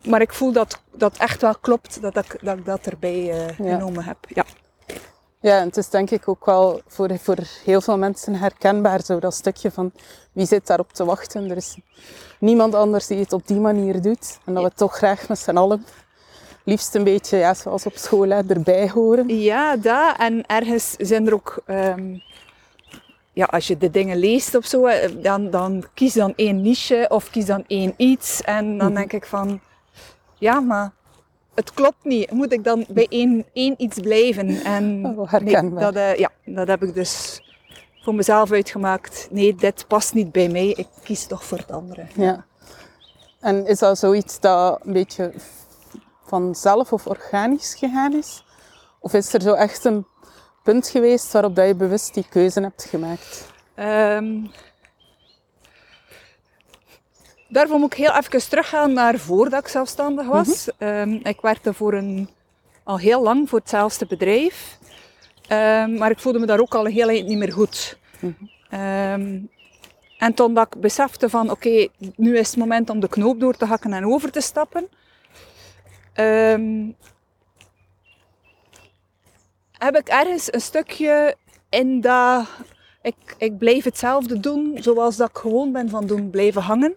maar 0.05 0.21
ik 0.21 0.33
voel 0.33 0.53
dat 0.53 0.81
dat 0.95 1.17
echt 1.17 1.41
wel 1.41 1.55
klopt, 1.61 2.03
dat 2.03 2.17
ik 2.17 2.37
dat, 2.43 2.65
dat 2.65 2.87
erbij 2.87 3.23
Ja. 3.23 3.53
genomen 3.57 4.05
heb. 4.05 4.17
Ja. 4.29 4.45
Ja, 5.43 5.59
en 5.59 5.67
het 5.67 5.77
is 5.77 5.89
denk 5.89 6.11
ik 6.11 6.29
ook 6.29 6.45
wel 6.45 6.81
voor, 6.87 7.19
voor 7.19 7.37
heel 7.65 7.81
veel 7.81 7.99
mensen 7.99 8.35
herkenbaar, 8.35 9.01
zo 9.05 9.19
dat 9.19 9.35
stukje 9.35 9.71
van 9.71 9.93
wie 10.33 10.47
zit 10.47 10.67
daarop 10.67 10.93
te 10.93 11.05
wachten. 11.05 11.51
Er 11.51 11.57
is 11.57 11.79
niemand 12.39 12.75
anders 12.75 13.07
die 13.07 13.19
het 13.19 13.33
op 13.33 13.47
die 13.47 13.61
manier 13.61 14.03
doet. 14.03 14.39
En 14.45 14.55
dat 14.55 14.63
we 14.63 14.71
toch 14.75 14.97
graag 14.97 15.29
met 15.29 15.39
z'n 15.39 15.57
allen, 15.57 15.85
liefst 16.65 16.95
een 16.95 17.05
beetje 17.05 17.37
ja, 17.37 17.55
zoals 17.55 17.87
op 17.87 17.97
school, 17.97 18.29
hè, 18.29 18.49
erbij 18.49 18.91
horen. 18.91 19.29
Ja, 19.41 19.77
dat. 19.77 20.17
En 20.19 20.47
ergens 20.47 20.95
zijn 20.99 21.27
er 21.27 21.35
ook... 21.35 21.63
ehm, 21.67 22.19
ja, 23.33 23.45
als 23.45 23.67
je 23.67 23.77
de 23.77 23.91
dingen 23.91 24.17
leest 24.17 24.55
of 24.55 24.65
zo, 24.67 24.87
eh, 24.87 25.11
dan, 25.23 25.51
dan 25.51 25.85
kies 25.95 26.13
dan 26.13 26.33
één 26.37 26.63
niche 26.63 27.07
of 27.09 27.31
kies 27.31 27.47
dan 27.47 27.65
één 27.67 27.95
iets. 27.97 28.43
En 28.43 28.79
dan 28.79 28.95
denk 28.95 29.13
ik 29.13 29.27
van... 29.27 29.61
Ja, 30.39 30.61
maar 30.61 30.93
het 31.61 31.75
klopt 31.75 32.05
niet. 32.05 32.31
Moet 32.31 32.53
ik 32.53 32.65
dan 32.65 32.85
bij 32.89 33.07
één, 33.09 33.47
één 33.53 33.75
iets 33.77 34.01
blijven? 34.01 34.49
En 34.65 35.07
Oh, 35.19 35.33
dat, 35.81 35.95
eh, 35.95 36.17
ja, 36.17 36.31
dat 36.45 36.69
heb 36.69 36.83
ik 36.83 36.95
dus 36.95 37.41
voor 38.03 38.15
mezelf 38.15 38.53
uitgemaakt. 38.53 39.29
Nee, 39.31 39.55
dit 39.55 39.85
past 39.89 40.15
niet 40.15 40.33
bij 40.33 40.49
mij. 40.49 40.69
Ik 40.69 40.89
kies 41.05 41.27
toch 41.27 41.45
voor 41.45 41.59
het 41.59 41.71
andere. 41.73 42.07
Ja. 42.15 42.45
En 43.41 43.67
is 43.67 43.79
dat 43.79 43.99
zoiets 43.99 44.41
dat 44.41 44.81
een 44.85 44.93
beetje 44.93 45.33
vanzelf 46.25 46.93
of 46.93 47.07
organisch 47.07 47.75
gegaan 47.75 48.13
is? 48.13 48.45
Of 49.01 49.13
is 49.15 49.35
er 49.35 49.43
zo 49.43 49.53
echt 49.53 49.85
een 49.85 50.07
punt 50.63 50.89
geweest 50.89 51.33
waarop 51.33 51.57
dat 51.57 51.67
je 51.67 51.75
bewust 51.75 52.15
die 52.15 52.27
keuze 52.31 52.61
hebt 52.61 52.85
gemaakt? 52.85 53.47
Ehm, 53.75 54.47
daarvoor 57.51 57.79
moet 57.79 57.93
ik 57.93 57.99
heel 57.99 58.17
even 58.17 58.49
teruggaan 58.49 58.93
naar 58.93 59.19
voordat 59.19 59.61
ik 59.61 59.69
zelfstandig 59.69 60.27
was. 60.27 60.69
Ehm, 60.79 61.11
ik 61.23 61.41
werkte 61.41 61.75
voor 61.75 61.95
een, 61.95 62.29
al 62.85 62.99
heel 62.99 63.23
lang 63.23 63.49
voor 63.49 63.59
hetzelfde 63.59 64.07
bedrijf. 64.07 64.79
Ehm, 65.49 65.95
maar 65.95 66.11
ik 66.11 66.19
voelde 66.19 66.39
me 66.39 66.47
daar 66.47 66.61
ook 66.61 66.75
al 66.75 66.87
een 66.87 66.93
hele 66.93 67.13
tijd 67.13 67.27
niet 67.27 67.39
meer 67.39 67.53
goed. 67.53 67.99
Ehm, 68.71 69.39
en 70.19 70.35
toen 70.35 70.55
dat 70.55 70.75
ik 70.75 70.81
besefte 70.81 71.29
van 71.29 71.51
oké, 71.51 71.89
nu 72.17 72.39
is 72.39 72.49
het 72.49 72.57
moment 72.57 72.91
om 72.91 73.01
de 73.01 73.09
knoop 73.09 73.41
door 73.41 73.57
te 73.57 73.65
hakken 73.65 73.93
en 73.93 74.07
over 74.07 74.31
te 74.31 74.41
stappen. 74.41 74.89
heb 79.79 79.97
ik 79.97 80.09
ergens 80.09 80.53
een 80.53 80.61
stukje 80.61 81.37
in 81.69 82.01
dat 82.01 82.47
ik, 83.03 83.15
ik 83.39 83.59
blijf 83.59 83.85
hetzelfde 83.85 84.41
doen 84.41 84.79
zoals 84.81 85.17
dat 85.17 85.29
ik 85.29 85.37
gewoon 85.37 85.73
ben 85.73 85.89
van 85.89 86.07
doen 86.07 86.31
blijven 86.31 86.63
hangen. 86.63 86.97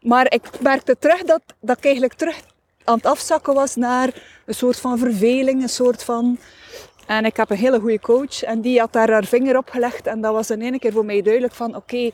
maar 0.00 0.32
ik 0.32 0.60
merkte 0.60 0.96
terug 0.98 1.22
dat, 1.22 1.42
dat 1.60 1.76
ik 1.76 1.84
eigenlijk 1.84 2.14
terug 2.14 2.40
aan 2.84 2.96
het 2.96 3.06
afzakken 3.06 3.54
was 3.54 3.76
naar 3.76 4.22
een 4.46 4.54
soort 4.54 4.80
van 4.80 4.98
verveling, 4.98 5.62
een 5.62 5.68
soort 5.68 6.04
van... 6.04 6.38
En 7.06 7.24
ik 7.24 7.36
heb 7.36 7.50
een 7.50 7.56
hele 7.56 7.80
goede 7.80 8.00
coach 8.00 8.42
en 8.42 8.60
die 8.60 8.78
had 8.78 8.92
daar 8.92 9.10
haar 9.10 9.24
vinger 9.24 9.56
op 9.56 9.70
gelegd. 9.70 10.06
En 10.06 10.20
dat 10.20 10.32
was 10.32 10.50
in 10.50 10.62
één 10.62 10.78
keer 10.78 10.92
voor 10.92 11.04
mij 11.04 11.22
duidelijk 11.22 11.54
van, 11.54 11.76
oké, 11.76 12.10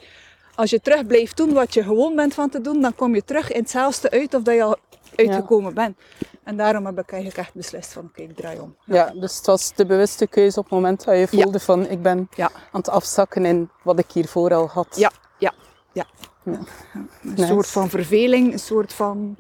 als 0.55 0.71
je 0.71 0.81
terug 0.81 1.07
blijft 1.07 1.37
doen 1.37 1.53
wat 1.53 1.75
je 1.75 1.83
gewoon 1.83 2.17
bent 2.17 2.35
van 2.35 2.51
te 2.51 2.61
doen, 2.61 2.81
dan 2.81 2.95
kom 2.95 3.15
je 3.15 3.25
terug 3.25 3.53
in 3.53 3.61
hetzelfde 3.61 4.11
uit 4.11 4.35
of 4.35 4.43
dat 4.43 4.55
je 4.55 4.63
al 4.63 4.77
uitgekomen 5.17 5.75
bent. 5.75 5.97
En 6.45 6.57
daarom 6.57 6.87
heb 6.87 6.99
ik 6.99 7.11
eigenlijk 7.13 7.41
echt 7.41 7.55
beslist 7.55 7.93
van, 7.93 8.05
oké, 8.05 8.23
ik 8.23 8.37
draai 8.37 8.59
om. 8.61 8.77
Ja. 8.85 9.11
dus 9.15 9.37
het 9.37 9.47
was 9.47 9.73
de 9.75 9.87
bewuste 9.87 10.27
keuze 10.27 10.59
op 10.59 10.65
het 10.65 10.73
moment 10.75 11.05
dat 11.05 11.19
je 11.19 11.29
voelde 11.29 11.61
van, 11.61 11.87
ik 11.89 12.03
ben 12.03 12.29
Ja. 12.37 12.45
aan 12.55 12.81
het 12.81 12.89
afzakken 12.89 13.45
in 13.45 13.71
wat 13.83 13.99
ik 13.99 14.11
hiervoor 14.13 14.55
al 14.55 14.67
had. 14.69 14.97
Ja, 14.97 15.11
ja, 15.39 15.53
ja. 15.93 16.05
Ja. 16.43 16.53
Een 16.95 17.09
Nice. 17.21 17.47
soort 17.47 17.67
van 17.67 17.89
verveling, 17.89 18.53
een 18.53 18.59
soort 18.59 18.93
van 18.93 19.37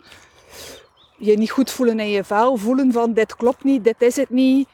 je 1.18 1.36
niet 1.38 1.50
goed 1.50 1.70
voelen 1.70 2.00
in 2.00 2.08
je 2.10 2.24
vel, 2.24 2.56
voelen 2.56 2.92
van 2.92 3.12
dit 3.12 3.36
klopt 3.36 3.64
niet, 3.64 3.84
dit 3.84 4.02
is 4.02 4.16
het 4.16 4.30
niet. 4.30 4.68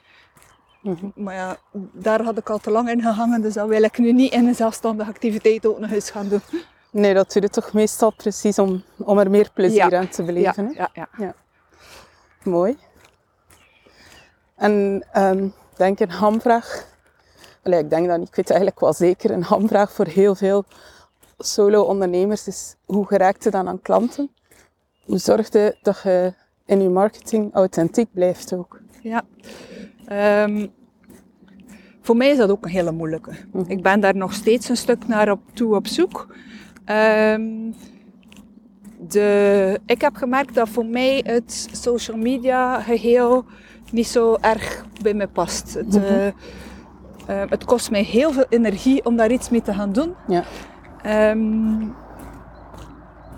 Mhm. 0.82 1.06
Maar 1.14 1.34
ja, 1.34 1.56
daar 1.92 2.22
had 2.22 2.38
ik 2.38 2.50
al 2.50 2.58
te 2.58 2.70
lang 2.70 2.90
in 2.90 3.02
gehangen, 3.02 3.42
dus 3.42 3.54
dat 3.54 3.68
wil 3.68 3.82
ik 3.82 3.98
nu 3.98 4.12
niet 4.12 4.32
in 4.32 4.46
een 4.46 4.54
zelfstandige 4.54 5.10
activiteit 5.10 5.66
ook 5.66 5.78
nog 5.78 5.90
eens 5.90 6.10
gaan 6.10 6.28
doen. 6.28 6.40
Nee, 6.90 7.14
dat 7.14 7.32
doe 7.32 7.42
je 7.42 7.48
toch 7.48 7.72
meestal 7.72 8.10
precies 8.12 8.58
om, 8.58 8.82
om 8.96 9.18
er 9.18 9.30
meer 9.30 9.50
plezier 9.54 9.90
Ja. 9.90 9.98
aan 9.98 10.08
te 10.08 10.22
Ja, 10.22 10.26
beleven. 10.32 10.66
hè? 10.66 10.72
ja, 10.94 11.08
ja. 11.18 11.34
Mooi. 12.42 12.76
En 14.54 15.04
ik 15.14 15.76
denk 15.76 16.00
een 16.00 16.10
hamvraag. 16.10 16.88
Allee, 17.62 17.78
ik 17.78 17.90
denk 17.90 18.08
dat 18.08 18.18
niet, 18.18 18.28
ik 18.28 18.34
weet 18.34 18.50
eigenlijk 18.50 18.80
wel 18.80 18.92
zeker. 18.92 19.30
Een 19.30 19.42
hamvraag 19.42 19.92
voor 19.92 20.06
heel 20.06 20.34
veel 20.34 20.64
solo-ondernemers 21.38 22.46
is 22.46 22.76
hoe 22.84 23.06
geraakt 23.06 23.44
je 23.44 23.50
dan 23.50 23.68
aan 23.68 23.82
klanten? 23.82 24.30
Hoe 25.04 25.18
zorg 25.18 25.52
je 25.52 25.78
dat 25.82 26.00
je 26.02 26.34
in 26.64 26.82
je 26.82 26.88
marketing 26.88 27.54
authentiek 27.54 28.12
blijft 28.12 28.52
ook? 28.52 28.80
Ja. 29.02 29.22
Ehm, 30.06 30.66
voor 32.00 32.16
mij 32.16 32.30
is 32.30 32.36
dat 32.36 32.50
ook 32.50 32.64
een 32.64 32.70
hele 32.70 32.92
moeilijke. 32.92 33.32
Ik 33.66 33.82
ben 33.82 34.00
daar 34.00 34.16
nog 34.16 34.32
steeds 34.32 34.68
een 34.68 34.76
stuk 34.76 35.06
naar 35.06 35.30
op 35.30 35.40
toe 35.52 35.74
op 35.74 35.86
zoek. 35.86 36.34
Ehm, 36.84 37.72
de, 39.08 39.80
ik 39.86 40.00
heb 40.00 40.16
gemerkt 40.16 40.54
dat 40.54 40.68
voor 40.68 40.86
mij 40.86 41.20
het 41.26 41.68
social 41.72 42.16
media 42.16 42.80
geheel 42.80 43.44
niet 43.92 44.06
zo 44.06 44.36
erg 44.40 44.84
bij 45.02 45.14
me 45.14 45.26
past. 45.28 45.74
Het, 45.74 45.96
eh, 45.96 46.26
eh, 46.26 46.32
het 47.26 47.64
kost 47.64 47.90
mij 47.90 48.02
heel 48.02 48.32
veel 48.32 48.46
energie 48.48 49.04
om 49.04 49.16
daar 49.16 49.30
iets 49.30 49.50
mee 49.50 49.62
te 49.62 49.72
gaan 49.72 49.92
doen. 49.92 50.14
Ja. 50.26 50.44
Ehm, 51.02 51.82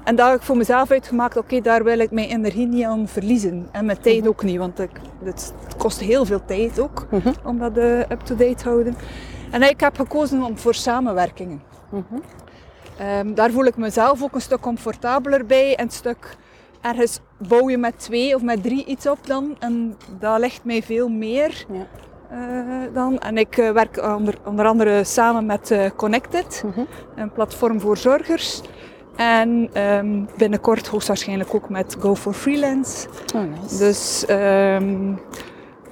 en 0.04 0.16
daar 0.16 0.31
heb 0.31 0.38
ik 0.38 0.42
voor 0.47 0.57
mezelf 0.57 0.90
uitgemaakt, 0.90 1.37
oké, 1.37 1.61
daar 1.61 1.85
wil 1.85 1.99
ik 1.99 2.11
mijn 2.11 2.28
energie 2.28 2.66
niet 2.66 2.85
aan 2.85 3.09
verliezen. 3.09 3.69
En 3.73 3.85
mijn 3.87 4.00
tijd 4.00 4.28
ook 4.28 4.42
niet, 4.42 4.59
want 4.59 4.78
ik, 4.78 4.90
het 5.25 5.52
kost 5.78 6.00
heel 6.00 6.25
veel 6.25 6.45
tijd 6.45 6.81
ook 6.81 7.07
Mhm. 7.11 7.33
om 7.45 7.59
dat 7.59 7.76
eh, 7.76 7.99
up-to-date 7.99 8.54
te 8.54 8.69
houden. 8.69 8.97
En 9.50 9.62
ik 9.62 9.81
heb 9.81 9.97
gekozen 9.97 10.42
om, 10.42 10.59
voor 10.59 10.75
samenwerkingen. 10.75 11.62
Mhm. 11.90 12.21
Ehm, 12.99 13.35
daar 13.35 13.51
voel 13.51 13.65
ik 13.65 13.77
mezelf 13.77 14.23
ook 14.23 14.35
een 14.35 14.41
stuk 14.41 14.61
comfortabeler 14.61 15.47
bij. 15.47 15.75
En 15.77 15.85
een 15.85 15.91
stuk 15.91 16.37
ergens 16.81 17.21
bouw 17.39 17.69
je 17.71 17.79
met 17.79 17.99
twee 17.99 18.35
of 18.35 18.43
met 18.43 18.63
drie 18.63 18.85
iets 18.85 19.07
op 19.07 19.27
dan. 19.27 19.57
En 19.59 19.97
dat 20.19 20.39
ligt 20.41 20.65
mij 20.65 20.83
veel 20.83 21.09
meer 21.09 21.65
Ja. 21.73 21.87
eh, 22.31 22.95
dan. 22.95 23.19
En 23.19 23.39
ik 23.39 23.57
eh, 23.59 23.71
werk 23.71 24.03
onder, 24.17 24.35
onder 24.45 24.67
andere 24.67 25.05
samen 25.05 25.47
met 25.47 25.71
eh, 25.71 25.91
Connected, 25.97 26.63
Mhm. 26.67 26.81
een 27.17 27.33
platform 27.33 27.81
voor 27.81 27.97
zorgers. 27.97 28.61
En 29.17 29.71
ehm, 29.73 30.25
binnenkort 30.37 30.87
hoogstwaarschijnlijk 30.87 31.55
ook 31.55 31.69
met 31.69 31.97
Go 32.01 32.15
for 32.15 32.33
Freelance. 32.33 33.09
Oh, 33.35 33.43
nice. 33.43 33.77
Dus, 33.79 34.25
ehm, 34.27 35.11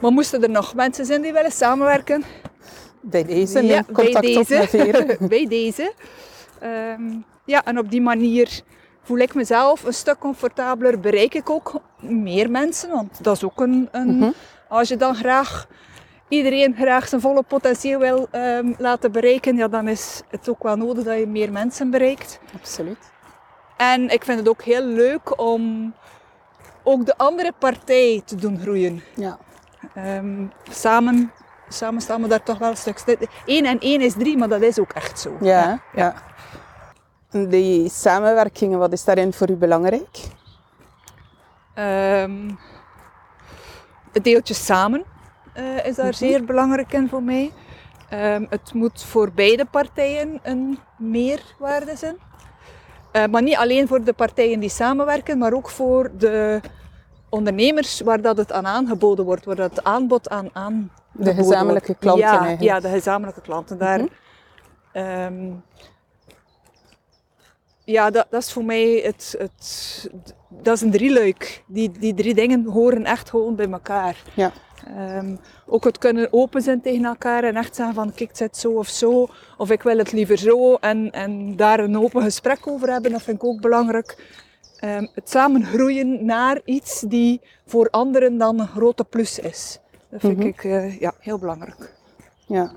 maar 0.01 0.11
moesten 0.13 0.43
er 0.43 0.51
nog 0.51 0.75
mensen 0.75 1.07
zijn 1.07 1.23
die 1.23 1.33
willen 1.33 1.53
samenwerken? 1.53 2.23
bij 3.03 3.25
deze 3.25 3.65
Ja, 3.67 3.83
contact 3.93 4.21
deze. 4.27 5.17
bij 5.29 5.47
deze. 5.49 5.93
Ehm, 6.61 7.13
ja, 7.45 7.65
en 7.65 7.79
op 7.79 7.91
die 7.91 8.01
manier 8.03 8.61
voel 9.03 9.19
ik 9.19 9.35
mezelf 9.35 9.85
een 9.85 9.93
stuk 9.93 10.19
comfortabeler. 10.19 11.01
Bereik 11.01 11.35
ik 11.35 11.51
ook 11.51 11.81
meer 12.01 12.51
mensen, 12.51 12.91
want 12.91 13.25
dat 13.25 13.37
is 13.37 13.45
ook 13.45 13.61
een... 13.61 13.89
een 13.93 14.19
Mhm. 14.19 14.31
Als 14.69 14.89
je 14.89 14.97
dan 14.97 15.15
graag 15.15 15.67
iedereen 16.29 16.75
graag 16.75 17.09
zijn 17.09 17.21
volle 17.21 17.43
potentieel 17.43 17.99
wil 17.99 18.29
ehm, 18.31 18.73
laten 18.79 19.13
bereiken, 19.13 19.57
ja, 19.57 19.69
dan 19.69 19.89
is 19.89 20.23
het 20.29 20.49
ook 20.49 20.63
wel 20.63 20.77
nodig 20.77 21.05
dat 21.05 21.19
je 21.19 21.27
meer 21.27 21.53
mensen 21.53 21.91
bereikt. 21.91 22.41
Absoluut. 22.55 23.11
En 23.77 24.09
ik 24.09 24.25
vind 24.25 24.39
het 24.39 24.49
ook 24.49 24.63
heel 24.63 24.83
leuk 24.85 25.41
om 25.41 25.95
ook 26.83 27.07
de 27.07 27.17
andere 27.17 27.53
partij 27.59 28.23
te 28.25 28.35
doen 28.37 28.59
groeien. 28.61 29.03
Ja. 29.17 29.39
Ehm, 29.95 30.45
samen, 30.71 31.33
samen 31.69 32.01
staan 32.03 32.23
we 32.23 32.29
daar 32.29 32.43
toch 32.43 32.59
wel 32.59 32.71
een 32.71 32.77
stuk. 32.77 32.99
sti- 32.99 33.17
Eén 33.47 33.67
en 33.67 33.79
één 33.79 34.01
is 34.01 34.13
drie, 34.15 34.37
maar 34.37 34.49
dat 34.49 34.63
is 34.63 34.79
ook 34.79 34.93
echt 34.93 35.19
zo. 35.21 35.37
Ja, 35.41 35.61
ja. 35.63 35.81
ja. 35.95 36.15
Die 37.31 37.89
samenwerkingen, 37.89 38.79
wat 38.79 38.93
is 38.93 39.05
daarin 39.05 39.33
voor 39.33 39.51
u 39.51 39.57
belangrijk? 39.57 40.19
Ehm, 41.75 42.51
het 44.13 44.25
deeltje 44.25 44.55
samen 44.55 45.05
eh, 45.53 45.87
is 45.87 45.97
daar 45.97 46.15
zeer 46.15 46.45
belangrijk 46.45 46.93
in 46.93 47.09
voor 47.09 47.23
mij. 47.23 47.53
Ehm, 48.09 48.45
het 48.49 48.73
moet 48.75 49.03
voor 49.03 49.33
beide 49.33 49.65
partijen 49.65 50.39
een 50.43 50.79
meerwaarde 50.99 51.97
zijn. 51.97 52.17
Eh, 53.13 53.27
maar 53.27 53.43
niet 53.43 53.57
alleen 53.57 53.89
voor 53.89 54.05
de 54.05 54.13
partijen 54.13 54.61
die 54.61 54.69
samenwerken, 54.69 55.39
maar 55.39 55.53
ook 55.53 55.71
voor 55.71 56.11
de 56.19 56.61
ondernemers 57.29 58.01
waar 58.01 58.21
dat 58.23 58.37
het 58.37 58.53
aan 58.53 58.67
aangeboden 58.67 59.25
wordt, 59.25 59.45
waar 59.45 59.57
dat 59.57 59.71
het 59.71 59.85
aanbod 59.85 60.29
aan 60.31 60.49
aan 60.53 60.91
De 61.13 61.35
gezamenlijke 61.35 61.95
klanten 61.95 62.25
ja, 62.25 62.31
eigenlijk. 62.31 62.63
Ja, 62.63 62.81
de 62.81 62.89
gezamenlijke 62.89 63.41
klanten. 63.41 63.79
Daar, 63.79 63.99
Mhm. 63.99 64.09
ehm, 64.93 65.51
ja, 67.91 68.11
dat, 68.11 68.27
dat 68.31 68.43
is 68.43 68.53
voor 68.53 68.65
mij 68.65 69.01
het, 69.05 69.35
het, 69.39 70.11
dat 70.49 70.75
is 70.75 70.81
een 70.81 70.91
drieluik. 70.91 71.63
Die, 71.67 71.91
die 71.91 72.15
drie 72.15 72.35
dingen 72.35 72.65
horen 72.65 73.05
echt 73.05 73.31
gewoon 73.31 73.55
bij 73.57 73.71
elkaar. 73.71 74.23
Ja. 74.35 74.53
Ehm, 74.97 75.37
ook 75.67 75.85
het 75.85 75.99
kunnen 75.99 76.33
open 76.33 76.63
zijn 76.63 76.81
tegen 76.81 77.05
elkaar 77.05 77.45
en 77.45 77.57
echt 77.57 77.77
zeggen 77.77 77.95
van 77.95 78.13
kijk, 78.15 78.29
het 78.29 78.39
zit 78.39 78.57
zo 78.57 78.71
of 78.73 78.89
zo. 78.89 79.29
Of 79.59 79.71
ik 79.71 79.83
wil 79.83 79.99
het 79.99 80.13
liever 80.13 80.39
zo. 80.39 80.75
En, 80.75 81.11
en 81.11 81.57
daar 81.57 81.81
een 81.81 81.99
open 81.99 82.23
gesprek 82.23 82.67
over 82.67 82.91
hebben, 82.93 83.11
dat 83.13 83.23
vind 83.23 83.37
ik 83.37 83.45
ook 83.49 83.61
belangrijk. 83.61 84.39
Ehm, 84.77 85.07
het 85.15 85.31
samen 85.31 85.65
groeien 85.65 86.25
naar 86.25 86.61
iets 86.65 87.01
die 87.01 87.41
voor 87.67 87.89
anderen 87.91 88.39
dan 88.39 88.61
een 88.61 88.69
grote 88.69 89.05
plus 89.05 89.39
is. 89.39 89.79
Dat 90.11 90.21
vind 90.21 90.37
Mhm. 90.39 90.47
ik 90.47 90.65
eh, 90.65 91.01
ja, 91.01 91.13
heel 91.19 91.39
belangrijk. 91.39 91.95
Ja. 92.47 92.73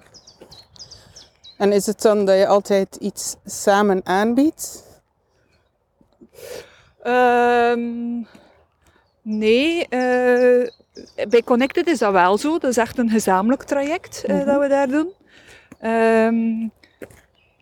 En 1.58 1.72
is 1.72 1.86
het 1.86 2.02
dan 2.02 2.26
dat 2.26 2.38
je 2.38 2.48
altijd 2.48 2.96
iets 2.96 3.36
samen 3.46 4.02
aanbiedt? 4.04 4.83
Ehm, 7.04 8.22
nee, 9.22 9.88
eh, 9.88 10.70
bij 11.30 11.42
Connected 11.46 11.88
is 11.88 12.00
dat 12.00 12.12
wel 12.12 12.38
zo. 12.38 12.52
Dat 12.58 12.70
is 12.70 12.78
echt 12.78 12.98
een 12.98 13.10
gezamenlijk 13.10 13.64
traject 13.64 14.24
eh, 14.24 14.36
Mhm. 14.36 14.46
dat 14.46 14.60
we 14.62 14.68
daar 14.68 14.88
doen. 14.88 15.12
Ehm, 15.80 16.68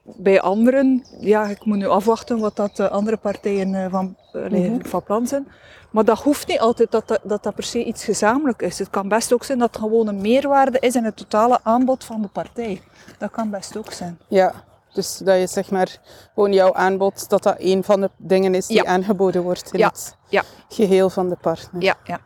bij 0.04 0.42
anderen, 0.42 1.06
ja, 1.20 1.46
ik 1.48 1.66
moet 1.66 1.78
nu 1.78 1.88
afwachten 1.88 2.40
wat 2.40 2.56
dat 2.56 2.76
de 2.76 2.90
andere 2.90 3.18
partijen 3.18 3.76
eh, 3.76 3.86
van, 3.90 4.16
Mhm. 4.34 4.86
van 4.86 5.04
plan 5.04 5.28
zijn. 5.28 5.48
Maar 5.92 6.06
dat 6.06 6.20
hoeft 6.20 6.48
niet 6.48 6.60
altijd 6.60 6.92
dat 6.92 7.08
dat, 7.08 7.20
dat 7.24 7.44
dat 7.44 7.56
per 7.56 7.64
se 7.64 7.84
iets 7.84 8.04
gezamenlijk 8.04 8.62
is. 8.62 8.80
Het 8.80 8.90
kan 8.90 9.08
best 9.08 9.34
ook 9.34 9.44
zijn 9.44 9.58
dat 9.60 9.68
het 9.68 9.78
gewoon 9.82 10.08
een 10.08 10.22
meerwaarde 10.22 10.80
is 10.80 10.96
in 10.96 11.04
het 11.04 11.16
totale 11.18 11.60
aanbod 11.64 12.04
van 12.04 12.22
de 12.22 12.28
partij. 12.28 12.82
Dat 13.18 13.32
kan 13.32 13.50
best 13.50 13.78
ook 13.78 13.92
zijn. 13.92 14.20
Ja. 14.28 14.54
Dus 14.94 15.18
dat 15.18 15.40
je 15.40 15.48
zeg 15.48 15.72
maar 15.72 15.98
gewoon 16.34 16.54
jouw 16.54 16.74
aanbod, 16.74 17.30
dat 17.30 17.44
dat 17.44 17.56
een 17.58 17.84
van 17.84 18.02
de 18.02 18.10
dingen 18.18 18.56
is 18.56 18.68
die 18.68 18.84
Ja. 18.84 18.92
aangeboden 18.92 19.42
wordt 19.44 19.72
in 19.74 19.80
Ja. 19.80 19.88
het 19.88 20.18
Ja. 20.28 20.44
geheel 20.70 21.10
van 21.10 21.30
de 21.30 21.36
partner. 21.42 21.82
Ja, 21.82 21.96
ja. 22.04 22.20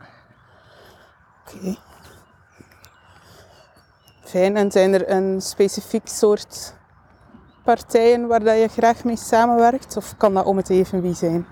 Oké. 1.46 1.76
Fijn. 4.24 4.56
En 4.56 4.70
zijn 4.72 4.94
er 4.94 5.10
een 5.10 5.40
specifiek 5.40 6.08
soort 6.08 6.74
partijen 7.64 8.26
waar 8.26 8.44
dat 8.44 8.58
je 8.58 8.68
graag 8.68 9.04
mee 9.04 9.16
samenwerkt? 9.16 9.96
Of 9.96 10.16
kan 10.16 10.34
dat 10.34 10.44
om 10.44 10.56
het 10.56 10.70
even 10.70 11.02
wie 11.02 11.14
zijn? 11.14 11.46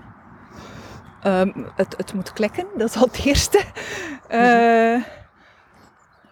Ehm, 1.21 1.51
het, 1.75 1.97
het 1.97 2.13
moet 2.13 2.33
klikken, 2.33 2.67
dat 2.77 2.89
is 2.89 2.95
al 2.95 3.03
het 3.03 3.25
eerste. 3.25 3.63
Eh, 4.27 4.93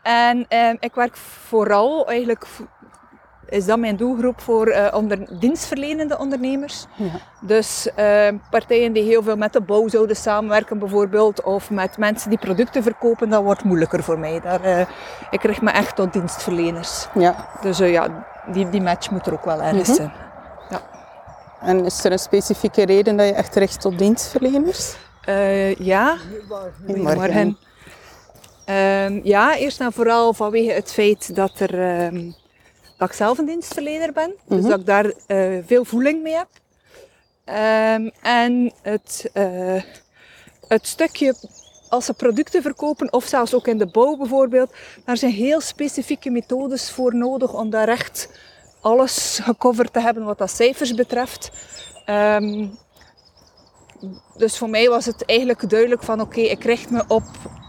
en 0.04 0.46
ehm, 0.48 0.76
ik 0.80 0.96
werk 0.96 1.18
vooral, 1.18 2.08
eigenlijk 2.08 2.48
is 3.54 3.66
dat 3.66 3.80
mijn 3.80 3.96
doelgroep 3.96 4.42
voor 4.42 4.68
eh, 4.68 4.96
onder, 4.96 5.40
dienstverlenende 5.40 6.18
ondernemers. 6.18 6.86
Ja. 6.96 7.10
Dus 7.42 7.88
ehm, 7.96 8.38
partijen 8.50 8.94
die 8.94 9.04
heel 9.04 9.24
veel 9.24 9.36
met 9.36 9.54
de 9.54 9.62
bouw 9.62 9.88
zouden 9.88 10.16
samenwerken 10.16 10.80
bijvoorbeeld, 10.80 11.44
of 11.44 11.70
met 11.70 11.98
mensen 11.98 12.30
die 12.30 12.40
producten 12.40 12.84
verkopen, 12.84 13.30
dat 13.30 13.44
wordt 13.44 13.64
moeilijker 13.64 14.04
voor 14.04 14.20
mij. 14.20 14.40
Daar, 14.40 14.64
eh, 14.64 14.86
ik 15.32 15.44
richt 15.44 15.62
me 15.62 15.72
echt 15.72 15.96
tot 15.96 16.14
dienstverleners. 16.14 17.08
Ja. 17.14 17.50
Dus 17.62 17.80
eh, 17.80 17.92
ja, 17.92 18.26
die, 18.52 18.70
die 18.70 18.82
match 18.82 19.12
moet 19.12 19.28
er 19.28 19.34
ook 19.34 19.46
wel 19.46 19.62
ergens 19.62 19.88
Mhm. 19.88 19.98
zijn. 19.98 20.12
En 21.62 21.86
is 21.86 22.04
er 22.04 22.12
een 22.12 22.20
specifieke 22.20 22.86
reden 22.86 23.18
dat 23.18 23.28
je 23.28 23.34
echt 23.34 23.56
richt 23.56 23.86
op 23.86 23.98
dienstverleners? 23.98 24.96
Eh, 25.22 25.76
ja, 25.76 26.18
Goedemorgen. 26.86 27.58
Ehm, 28.66 29.20
ja, 29.24 29.56
eerst 29.58 29.82
en 29.82 29.94
vooral 29.94 30.34
vanwege 30.34 30.72
het 30.72 30.94
feit 30.94 31.36
dat, 31.36 31.60
er, 31.60 31.80
ehm, 31.80 32.32
dat 32.98 33.08
ik 33.10 33.14
zelf 33.16 33.38
een 33.38 33.46
dienstverlener 33.46 34.12
ben. 34.14 34.34
Dus 34.48 34.60
Mhm. 34.60 34.70
dat 34.70 34.80
ik 34.80 34.86
daar 34.86 35.14
eh, 35.28 35.58
veel 35.66 35.86
voeling 35.86 36.22
mee 36.24 36.34
heb. 36.36 36.48
Ehm, 37.46 38.10
en 38.22 38.72
het, 38.82 39.30
eh, 39.34 39.82
het 40.68 40.88
stukje 40.88 41.36
als 41.90 42.06
ze 42.06 42.14
producten 42.14 42.62
verkopen, 42.62 43.14
of 43.14 43.26
zelfs 43.26 43.54
ook 43.54 43.68
in 43.68 43.78
de 43.78 43.88
bouw 43.92 44.16
bijvoorbeeld, 44.18 44.74
daar 45.06 45.18
zijn 45.18 45.32
heel 45.32 45.62
specifieke 45.62 46.30
methodes 46.30 46.92
voor 46.92 47.16
nodig 47.16 47.54
om 47.54 47.70
daar 47.70 47.88
echt 47.88 48.30
alles 48.82 49.40
gecoverd 49.44 49.94
te 49.94 50.00
hebben 50.00 50.24
wat 50.24 50.38
dat 50.38 50.52
cijfers 50.52 50.94
betreft. 50.94 51.52
Ehm, 52.06 52.68
dus 54.38 54.58
voor 54.58 54.70
mij 54.70 54.90
was 54.90 55.06
het 55.06 55.26
eigenlijk 55.26 55.70
duidelijk 55.70 56.04
van 56.04 56.22
oké, 56.22 56.40
ik 56.42 56.64
richt 56.64 56.90
me 56.90 57.04
op 57.08 57.24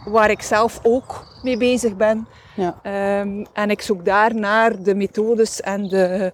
waar 0.05 0.31
ik 0.31 0.43
zelf 0.43 0.81
ook 0.83 1.25
mee 1.45 1.57
bezig 1.57 1.97
ben. 1.97 2.27
Ja. 2.57 2.79
Ehm, 2.83 3.45
en 3.53 3.71
ik 3.71 3.83
zoek 3.83 4.05
daar 4.05 4.35
naar 4.35 4.83
de 4.83 4.95
methodes 4.95 5.61
en 5.61 5.89
de, 5.89 6.33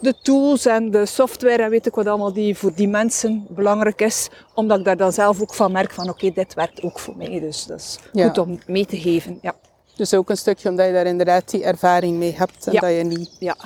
de 0.00 0.14
tools 0.22 0.66
en 0.66 0.90
de 0.90 1.06
software 1.06 1.62
en 1.62 1.70
weet 1.70 1.86
ik 1.86 1.94
wat 1.94 2.06
allemaal 2.06 2.32
die 2.32 2.56
voor 2.56 2.74
die 2.74 2.88
mensen 2.88 3.46
belangrijk 3.48 4.00
is. 4.00 4.28
Omdat 4.54 4.78
ik 4.78 4.84
daar 4.84 4.96
dan 4.96 5.12
zelf 5.12 5.40
ook 5.40 5.54
van 5.54 5.72
merk 5.72 5.90
van 5.90 6.08
oké, 6.08 6.30
dit 6.30 6.54
werkt 6.54 6.82
ook 6.82 6.98
voor 6.98 7.16
mij. 7.16 7.40
Dus 7.40 7.66
dat 7.66 7.78
is 7.78 7.98
Ja. 8.12 8.26
goed 8.26 8.38
om 8.38 8.58
mee 8.66 8.86
te 8.86 9.00
geven. 9.00 9.38
Ja. 9.42 9.54
Dus 9.96 10.14
ook 10.14 10.30
een 10.30 10.36
stukje 10.36 10.68
omdat 10.68 10.86
je 10.86 10.92
daar 10.92 11.06
inderdaad 11.06 11.50
die 11.50 11.64
ervaring 11.64 12.16
mee 12.18 12.34
hebt 12.36 12.66
en 12.66 12.72
Ja. 12.72 12.80
dat 12.80 12.90
je 12.96 13.02
niet 13.04 13.36
Ja. 13.38 13.56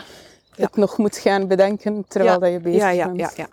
het 0.57 0.77
nog 0.77 0.99
moet 0.99 1.17
gaan 1.17 1.47
bedenken 1.47 2.05
terwijl 2.09 2.39
dat 2.39 2.51
je 2.51 2.61
bezig 2.61 2.81
ja, 2.81 2.89
ja, 2.91 3.07
bent. 3.07 3.19
Ja, 3.19 3.31
ja. 3.37 3.49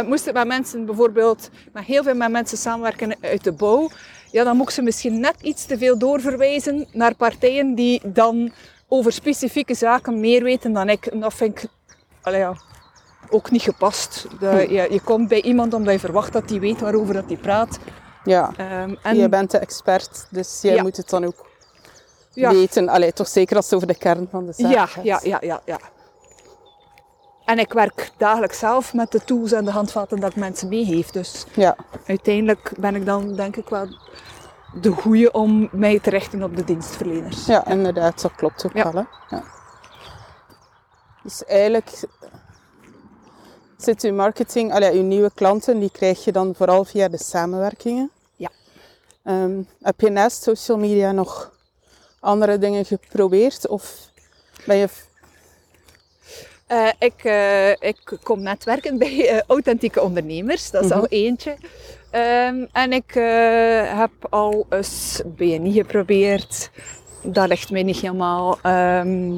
Eh, 0.00 0.06
moest 0.08 0.26
ik 0.26 0.32
met 0.32 0.46
mensen 0.46 0.86
bijvoorbeeld, 0.86 1.50
met 1.72 1.84
heel 1.84 2.02
veel 2.02 2.14
met 2.14 2.30
mensen 2.30 2.58
samenwerken 2.58 3.16
uit 3.20 3.44
de 3.44 3.52
bouw, 3.52 3.88
ja, 4.30 4.44
dan 4.44 4.56
moet 4.56 4.68
ik 4.68 4.74
ze 4.74 4.82
misschien 4.82 5.20
net 5.20 5.34
iets 5.40 5.64
te 5.64 5.78
veel 5.78 5.98
doorverwijzen 5.98 6.86
naar 6.92 7.14
partijen 7.14 7.74
die 7.74 8.00
dan 8.04 8.52
over 8.88 9.12
specifieke 9.12 9.74
zaken 9.74 10.20
meer 10.20 10.42
weten 10.42 10.72
dan 10.72 10.88
ik. 10.88 11.06
En 11.06 11.20
dat 11.20 11.34
vind 11.34 11.62
ik 11.62 11.68
allee, 12.22 12.38
ja, 12.40 12.56
ook 13.30 13.50
niet 13.50 13.62
gepast. 13.62 14.26
De, 14.40 14.66
je, 14.70 14.86
je 14.90 15.00
komt 15.00 15.28
bij 15.28 15.42
iemand 15.42 15.74
omdat 15.74 15.92
je 15.92 15.98
verwacht 16.00 16.32
dat 16.32 16.48
die 16.48 16.60
weet 16.60 16.80
waarover 16.80 17.14
dat 17.14 17.28
die 17.28 17.36
praat. 17.36 17.78
Ja. 18.24 18.52
Ehm, 18.56 18.94
en, 19.02 19.16
Je 19.16 19.28
bent 19.28 19.50
de 19.50 19.58
expert, 19.58 20.26
dus 20.30 20.58
jij 20.62 20.74
Ja. 20.74 20.82
moet 20.82 20.96
het 20.96 21.08
dan 21.08 21.24
ook 21.24 21.46
ja, 22.32 22.50
weten. 22.52 22.88
Allee, 22.88 23.12
toch 23.12 23.28
zeker 23.28 23.56
als 23.56 23.64
het 23.64 23.74
over 23.74 23.86
de 23.86 23.98
kern 23.98 24.28
van 24.30 24.46
de 24.46 24.52
zaak 24.52 24.72
ja, 24.72 24.86
gaat. 24.86 25.04
ja, 25.04 25.20
ja, 25.22 25.38
ja, 25.40 25.60
ja. 25.64 25.78
En 27.48 27.58
ik 27.58 27.72
werk 27.72 28.10
dagelijks 28.16 28.58
zelf 28.58 28.94
met 28.94 29.12
de 29.12 29.24
tools 29.24 29.52
en 29.52 29.64
de 29.64 29.70
handvaten 29.70 30.20
dat 30.20 30.30
ik 30.30 30.36
mensen 30.36 30.68
meegeef. 30.68 31.10
Dus 31.10 31.44
Ja. 31.54 31.76
uiteindelijk 32.06 32.72
ben 32.78 32.94
ik 32.94 33.06
dan 33.06 33.34
denk 33.36 33.56
ik 33.56 33.68
wel 33.68 33.86
de 34.80 34.90
goeie 34.90 35.32
om 35.34 35.68
mij 35.72 35.98
te 36.00 36.10
richten 36.10 36.42
op 36.42 36.56
de 36.56 36.64
dienstverleners. 36.64 37.46
Ja, 37.46 37.66
inderdaad, 37.66 38.20
dat 38.22 38.34
klopt 38.34 38.66
ook 38.66 38.72
Ja. 38.76 38.92
wel. 38.92 39.06
Hè. 39.28 39.36
Ja. 39.36 39.42
Dus 41.22 41.44
eigenlijk 41.44 41.90
zit 43.76 44.02
uw 44.02 44.14
marketing, 44.14 44.72
allee, 44.72 44.92
uw 44.98 45.02
nieuwe 45.06 45.30
klanten, 45.34 45.78
die 45.80 45.90
krijg 45.90 46.24
je 46.24 46.32
dan 46.32 46.54
vooral 46.54 46.84
via 46.84 47.08
de 47.08 47.18
samenwerkingen. 47.22 48.10
Ja. 48.36 48.50
Ehm, 49.22 49.62
heb 49.82 50.00
je 50.00 50.10
naast 50.10 50.42
social 50.42 50.78
media 50.78 51.12
nog 51.12 51.52
andere 52.20 52.58
dingen 52.58 52.84
geprobeerd? 52.84 53.66
Of 53.68 54.10
ben 54.66 54.76
je... 54.76 54.88
Eh, 56.68 56.88
ik, 56.98 57.24
eh, 57.24 57.70
ik 57.70 58.18
kom 58.22 58.42
netwerken 58.42 58.98
bij 58.98 59.28
eh, 59.28 59.40
authentieke 59.46 60.02
ondernemers, 60.02 60.70
dat 60.70 60.84
is 60.84 60.90
al 60.90 60.96
Mhm. 61.02 61.06
eentje. 61.08 61.56
Ehm, 62.10 62.64
en 62.72 62.92
ik 62.92 63.12
heb 63.98 64.10
al 64.30 64.66
eens 64.70 65.22
BNI 65.26 65.72
geprobeerd. 65.72 66.70
Dat 67.22 67.48
ligt 67.48 67.70
mij 67.70 67.82
niet 67.82 67.96
helemaal. 68.00 68.58
Ehm, 68.62 69.32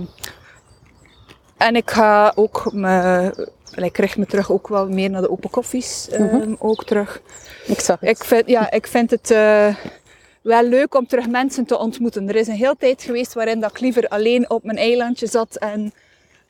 en 1.56 1.76
ik 1.76 1.90
ga 1.90 2.32
ook 2.34 2.72
me, 2.72 3.48
ik 3.74 3.96
richt 3.98 4.16
me 4.16 4.26
terug 4.26 4.50
ook 4.50 4.68
wel 4.68 4.88
meer 4.88 5.10
naar 5.10 5.20
de 5.22 5.30
open 5.30 5.50
koffies. 5.50 6.08
ehm, 6.08 6.54
Ook 6.58 6.84
terug. 6.84 7.20
Ik 7.66 7.80
zag 7.80 8.00
het. 8.00 8.08
Ik 8.08 8.24
vind, 8.24 8.48
ja, 8.48 8.70
ik 8.70 8.86
vind 8.86 9.10
het 9.10 9.28
wel 10.42 10.62
leuk 10.64 10.94
om 10.94 11.06
terug 11.06 11.28
mensen 11.28 11.64
te 11.66 11.78
ontmoeten. 11.78 12.28
Er 12.28 12.36
is 12.36 12.46
een 12.48 12.54
hele 12.54 12.76
tijd 12.78 13.02
geweest 13.02 13.32
waarin 13.34 13.60
dat 13.60 13.70
ik 13.70 13.80
liever 13.80 14.08
alleen 14.08 14.50
op 14.50 14.64
mijn 14.64 14.78
eilandje 14.78 15.26
zat 15.26 15.56
en 15.56 15.92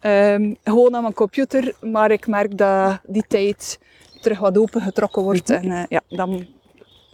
ehm, 0.00 0.54
gewoon 0.64 0.94
aan 0.94 1.02
mijn 1.02 1.14
computer. 1.14 1.74
Maar 1.80 2.10
ik 2.10 2.26
merk 2.26 2.58
dat 2.58 3.00
die 3.06 3.24
tijd 3.28 3.78
terug 4.20 4.38
wat 4.38 4.58
opengetrokken 4.58 5.22
wordt. 5.22 5.50
En 5.50 5.70
eh, 5.70 5.82
ja, 5.88 6.00
dan, 6.08 6.46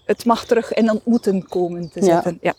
het 0.05 0.25
mag 0.25 0.47
terug 0.47 0.73
in 0.73 0.91
ontmoeten 0.91 1.49
komen 1.49 1.91
te 1.91 2.03
zitten. 2.03 2.39
Ja. 2.41 2.55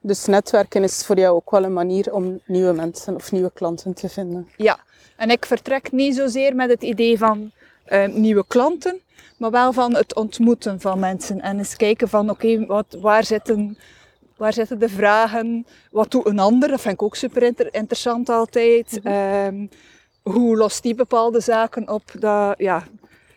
Dus 0.00 0.26
netwerken 0.26 0.82
is 0.82 1.02
voor 1.04 1.18
jou 1.18 1.34
ook 1.34 1.50
wel 1.50 1.64
een 1.64 1.72
manier 1.72 2.12
om 2.12 2.40
nieuwe 2.46 2.72
mensen 2.72 3.14
of 3.14 3.32
nieuwe 3.32 3.50
klanten 3.54 3.94
te 3.94 4.08
vinden. 4.08 4.48
Ja, 4.56 4.78
en 5.16 5.30
ik 5.30 5.46
vertrek 5.46 5.92
niet 5.92 6.14
zozeer 6.16 6.54
met 6.54 6.70
het 6.70 6.82
idee 6.82 7.18
van 7.18 7.50
eh, 7.84 8.08
nieuwe 8.08 8.44
klanten, 8.46 9.00
maar 9.36 9.50
wel 9.50 9.72
van 9.72 9.94
het 9.94 10.14
ontmoeten 10.14 10.80
van 10.80 10.98
mensen. 10.98 11.40
En 11.40 11.58
eens 11.58 11.76
kijken 11.76 12.08
van, 12.08 12.30
oké, 12.30 12.66
wat 12.66 12.96
waar, 13.00 13.24
zitten, 13.24 13.78
waar 14.38 14.52
zitten 14.52 14.78
de 14.78 14.88
vragen? 14.88 15.66
Wat 15.90 16.10
doet 16.10 16.26
een 16.26 16.38
ander? 16.38 16.68
Dat 16.68 16.80
vind 16.80 16.94
ik 16.94 17.02
ook 17.02 17.16
super 17.16 17.42
inter- 17.42 17.74
interessant 17.74 18.28
altijd. 18.28 19.00
Ehm, 19.02 19.66
hoe 20.22 20.56
lost 20.56 20.82
die 20.82 20.94
bepaalde 20.94 21.40
zaken 21.40 21.88
op? 21.88 22.02
Dat, 22.18 22.54
ja, 22.58 22.84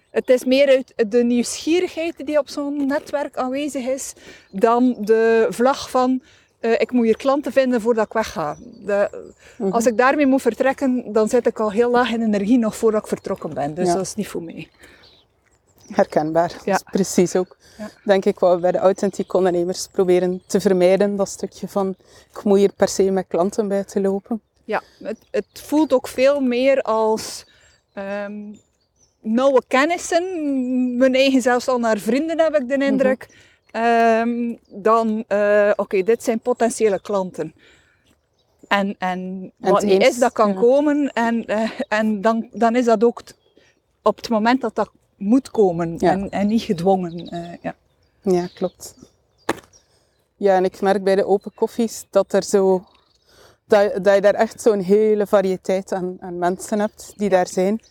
het 0.09 0.29
is 0.29 0.43
meer 0.45 0.67
uit 0.67 1.11
de 1.11 1.23
nieuwsgierigheid 1.23 2.25
die 2.25 2.37
op 2.39 2.49
zo'n 2.49 2.85
netwerk 2.87 3.37
aanwezig 3.37 3.85
is, 3.87 4.13
dan 4.51 4.95
de 4.99 5.47
vlag 5.49 5.89
van 5.89 6.21
eh, 6.59 6.71
ik 6.71 6.91
moet 6.91 7.05
hier 7.05 7.17
klanten 7.17 7.51
vinden 7.51 7.81
voordat 7.81 8.05
ik 8.05 8.13
wegga. 8.13 8.57
De, 8.85 9.09
Als 9.69 9.85
ik 9.85 9.97
daarmee 9.97 10.25
moet 10.25 10.41
vertrekken, 10.41 11.03
dan 11.13 11.29
zit 11.29 11.47
ik 11.47 11.59
al 11.59 11.71
heel 11.71 11.91
laag 11.91 12.11
in 12.11 12.21
energie 12.21 12.57
nog 12.57 12.75
voordat 12.75 13.01
ik 13.01 13.07
vertrokken 13.07 13.53
ben. 13.53 13.73
Dus 13.73 13.87
Ja. 13.87 13.93
dat 13.93 14.01
is 14.05 14.15
niet 14.15 14.27
voor 14.27 14.43
mij. 14.43 14.67
Herkenbaar. 15.91 16.51
Ja. 16.65 16.71
Dat 16.71 16.84
is 16.86 16.91
precies 16.91 17.36
ook. 17.36 17.58
Ja. 17.77 17.89
Denk 18.04 18.25
ik 18.25 18.39
wat 18.39 18.56
we 18.56 18.62
bij 18.62 18.71
de 18.71 18.77
authentieke 18.77 19.38
ondernemers 19.38 19.88
proberen 19.91 20.41
te 20.47 20.60
vermijden. 20.62 21.15
Dat 21.15 21.30
stukje 21.30 21.67
van, 21.67 21.95
ik 22.32 22.43
moet 22.43 22.58
hier 22.58 22.73
per 22.73 22.88
se 22.88 23.12
met 23.12 23.25
klanten 23.27 23.67
bij 23.67 23.84
te 23.84 24.01
lopen. 24.01 24.41
Ja, 24.63 24.82
het, 25.04 25.17
het 25.32 25.45
voelt 25.54 25.93
ook 25.93 26.08
veel 26.08 26.39
meer 26.39 26.82
als 26.82 27.45
ehm 27.93 28.34
nauwe 29.21 29.62
kennissen, 29.67 30.97
mijn 30.97 31.15
eigen 31.15 31.41
zelfs 31.41 31.67
al 31.67 31.80
naar 31.80 31.97
vrienden 31.97 32.39
heb 32.39 32.56
ik 32.56 32.67
de 32.67 32.86
indruk, 32.86 33.27
Ehm, 33.71 34.56
dan, 34.67 35.23
eh, 35.27 35.71
oké, 35.75 36.04
dit 36.04 36.23
zijn 36.23 36.39
potentiële 36.39 37.01
klanten. 37.01 37.54
En, 38.67 38.95
en 38.99 39.19
En 39.60 39.71
wat 39.71 39.82
het 39.82 39.91
niet 39.91 40.01
eens, 40.01 40.13
is, 40.13 40.19
dat 40.19 40.32
kan 40.32 40.54
ja. 40.54 40.60
komen 40.60 41.12
en, 41.13 41.45
eh, 41.45 41.69
en 41.88 42.21
dan, 42.21 42.47
dan 42.51 42.75
is 42.75 42.86
dat 42.86 43.04
ook 43.04 43.21
t- 43.21 43.36
op 44.01 44.15
het 44.15 44.30
moment 44.30 44.62
dat 44.62 44.75
dat 44.75 44.91
moet 45.21 45.51
komen 45.51 45.95
Ja. 45.97 46.12
en, 46.12 46.29
en 46.29 46.47
niet 46.47 46.62
gedwongen. 46.62 47.27
eh, 47.29 47.53
ja. 47.62 47.75
Ja, 48.21 48.47
klopt. 48.53 48.95
Ja, 50.36 50.55
en 50.55 50.63
ik 50.65 50.81
merk 50.81 51.03
bij 51.03 51.15
de 51.15 51.25
open 51.25 51.51
koffies 51.55 52.05
dat, 52.10 52.34
er 52.34 52.43
zo, 52.43 52.84
dat, 53.65 54.03
dat 54.03 54.15
je 54.15 54.21
daar 54.21 54.34
echt 54.34 54.62
zo'n 54.62 54.79
hele 54.79 55.27
variëteit 55.27 55.91
aan, 55.91 56.17
aan 56.19 56.38
mensen 56.38 56.79
hebt 56.79 57.13
die 57.15 57.29
daar 57.29 57.47
zijn. 57.47 57.81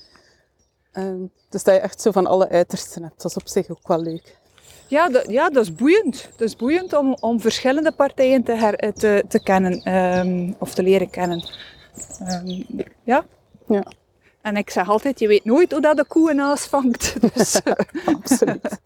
Ehm, 0.92 1.20
dus 1.48 1.62
dat 1.64 1.74
je 1.74 1.80
echt 1.80 2.00
zo 2.00 2.10
van 2.10 2.26
alle 2.26 2.48
uitersten 2.48 3.02
hebt. 3.02 3.22
Dat 3.22 3.30
is 3.30 3.36
op 3.36 3.48
zich 3.48 3.70
ook 3.70 3.88
wel 3.88 4.00
leuk. 4.02 4.38
Ja, 4.86 5.08
dat, 5.08 5.30
ja, 5.30 5.50
dat 5.50 5.62
is 5.62 5.74
boeiend. 5.74 6.28
Dat 6.36 6.48
is 6.48 6.56
boeiend 6.56 6.92
om, 6.92 7.16
om 7.20 7.40
verschillende 7.40 7.92
partijen 7.92 8.42
te, 8.42 8.52
her, 8.52 8.74
eh, 8.74 8.92
te, 8.92 9.24
te 9.28 9.42
kennen 9.42 9.82
ehm, 9.82 10.52
of 10.58 10.74
te 10.74 10.82
leren 10.82 11.10
kennen. 11.10 11.48
Ehm, 12.18 12.62
ja. 13.04 13.24
Ja, 13.66 13.82
En 14.42 14.56
ik 14.56 14.70
zeg 14.70 14.88
altijd, 14.88 15.18
je 15.18 15.28
weet 15.28 15.44
nooit 15.44 15.72
hoe 15.72 15.80
dat 15.80 15.96
de 15.96 16.04
koe 16.04 16.30
een 16.30 16.56
vangt. 16.56 17.14
Dus, 17.34 17.62
eh, 17.62 17.72
absoluut. 18.16 18.78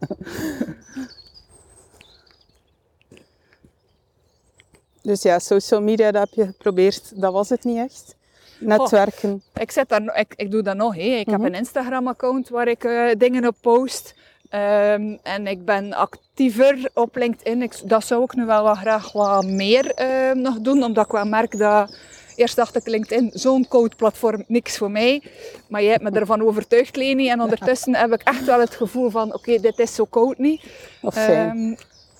Dus 5.01 5.21
ja, 5.21 5.39
social 5.39 5.81
media, 5.81 6.11
dat 6.11 6.21
heb 6.29 6.33
je 6.33 6.45
geprobeerd. 6.45 7.21
Dat 7.21 7.33
was 7.33 7.49
het 7.49 7.63
niet 7.63 7.77
echt. 7.77 8.15
Netwerken. 8.59 9.43
ik, 9.53 9.71
zet 9.71 9.89
daar, 9.89 10.17
ik, 10.19 10.33
ik 10.35 10.51
doe 10.51 10.61
dat 10.61 10.75
nog. 10.75 10.95
Hè. 10.95 11.01
Ik 11.01 11.25
heb 11.29 11.37
Mhm. 11.39 11.45
een 11.47 11.53
Instagram-account 11.53 12.49
waar 12.49 12.67
ik 12.67 12.83
eh, 12.83 13.09
dingen 13.17 13.47
op 13.47 13.55
post. 13.61 14.15
Ehm, 14.49 15.17
en 15.23 15.47
ik 15.47 15.65
ben 15.65 15.93
actiever 15.93 16.89
op 16.93 17.15
LinkedIn. 17.15 17.61
Ik, 17.61 17.89
dat 17.89 18.05
zou 18.05 18.23
ik 18.23 18.33
nu 18.35 18.45
wel 18.45 18.63
wat 18.63 18.77
graag 18.77 19.11
wat 19.11 19.45
meer 19.45 19.91
eh, 19.93 20.31
nog 20.31 20.59
doen, 20.59 20.83
omdat 20.83 21.05
ik 21.05 21.11
wel 21.11 21.25
merk 21.25 21.57
dat... 21.57 21.97
Eerst 22.35 22.55
dacht 22.55 22.75
ik 22.75 22.87
LinkedIn, 22.87 23.29
zo'n 23.33 23.67
code 23.67 23.95
platform, 23.95 24.43
niks 24.47 24.77
voor 24.77 24.91
mij. 24.91 25.21
Maar 25.69 25.81
jij 25.81 25.91
hebt 25.91 26.03
me 26.03 26.09
ervan 26.19 26.41
overtuigd, 26.41 26.95
Leni. 26.95 27.29
En 27.29 27.41
ondertussen 27.41 27.95
heb 27.95 28.13
ik 28.13 28.21
echt 28.21 28.45
wel 28.45 28.59
het 28.59 28.75
gevoel 28.75 29.09
van, 29.09 29.33
oké, 29.33 29.59
dit 29.59 29.79
is 29.79 29.95
zo 29.95 30.05
koud 30.05 30.37
niet. 30.37 30.63
Ehm, 31.01 31.71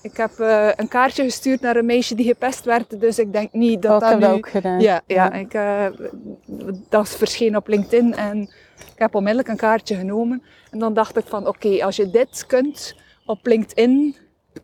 ik 0.02 0.16
heb 0.16 0.38
eh, 0.38 0.68
een 0.76 0.88
kaartje 0.88 1.22
gestuurd 1.22 1.60
naar 1.60 1.76
een 1.76 1.86
meisje 1.86 2.14
die 2.14 2.26
gepest 2.26 2.64
werd, 2.64 3.00
dus 3.00 3.18
ik 3.18 3.32
denk 3.32 3.52
niet 3.52 3.82
dat 3.82 3.90
Oh, 3.90 3.96
ik 3.96 4.02
dat 4.02 4.10
heb 4.10 4.20
nu... 4.20 4.26
dat 4.26 4.36
ook 4.36 4.48
gedaan. 4.48 4.80
Ja, 4.80 5.00
ja, 5.06 5.32
Ik, 5.32 5.54
eh, 5.54 5.86
dat 6.88 7.04
is 7.06 7.14
verschenen 7.14 7.58
op 7.58 7.68
LinkedIn 7.68 8.14
en 8.14 8.40
Ik 8.76 9.02
heb 9.02 9.14
onmiddellijk 9.14 9.48
een 9.48 9.56
kaartje 9.56 9.94
genomen. 9.96 10.42
En 10.70 10.78
dan 10.78 10.94
dacht 10.94 11.16
ik 11.16 11.24
van, 11.26 11.46
oké, 11.46 11.84
als 11.84 11.96
je 11.96 12.10
dit 12.10 12.44
kunt 12.46 12.94
op 13.26 13.46
LinkedIn 13.46 14.16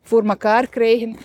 voor 0.02 0.24
elkaar 0.24 0.68
krijgen, 0.68 1.16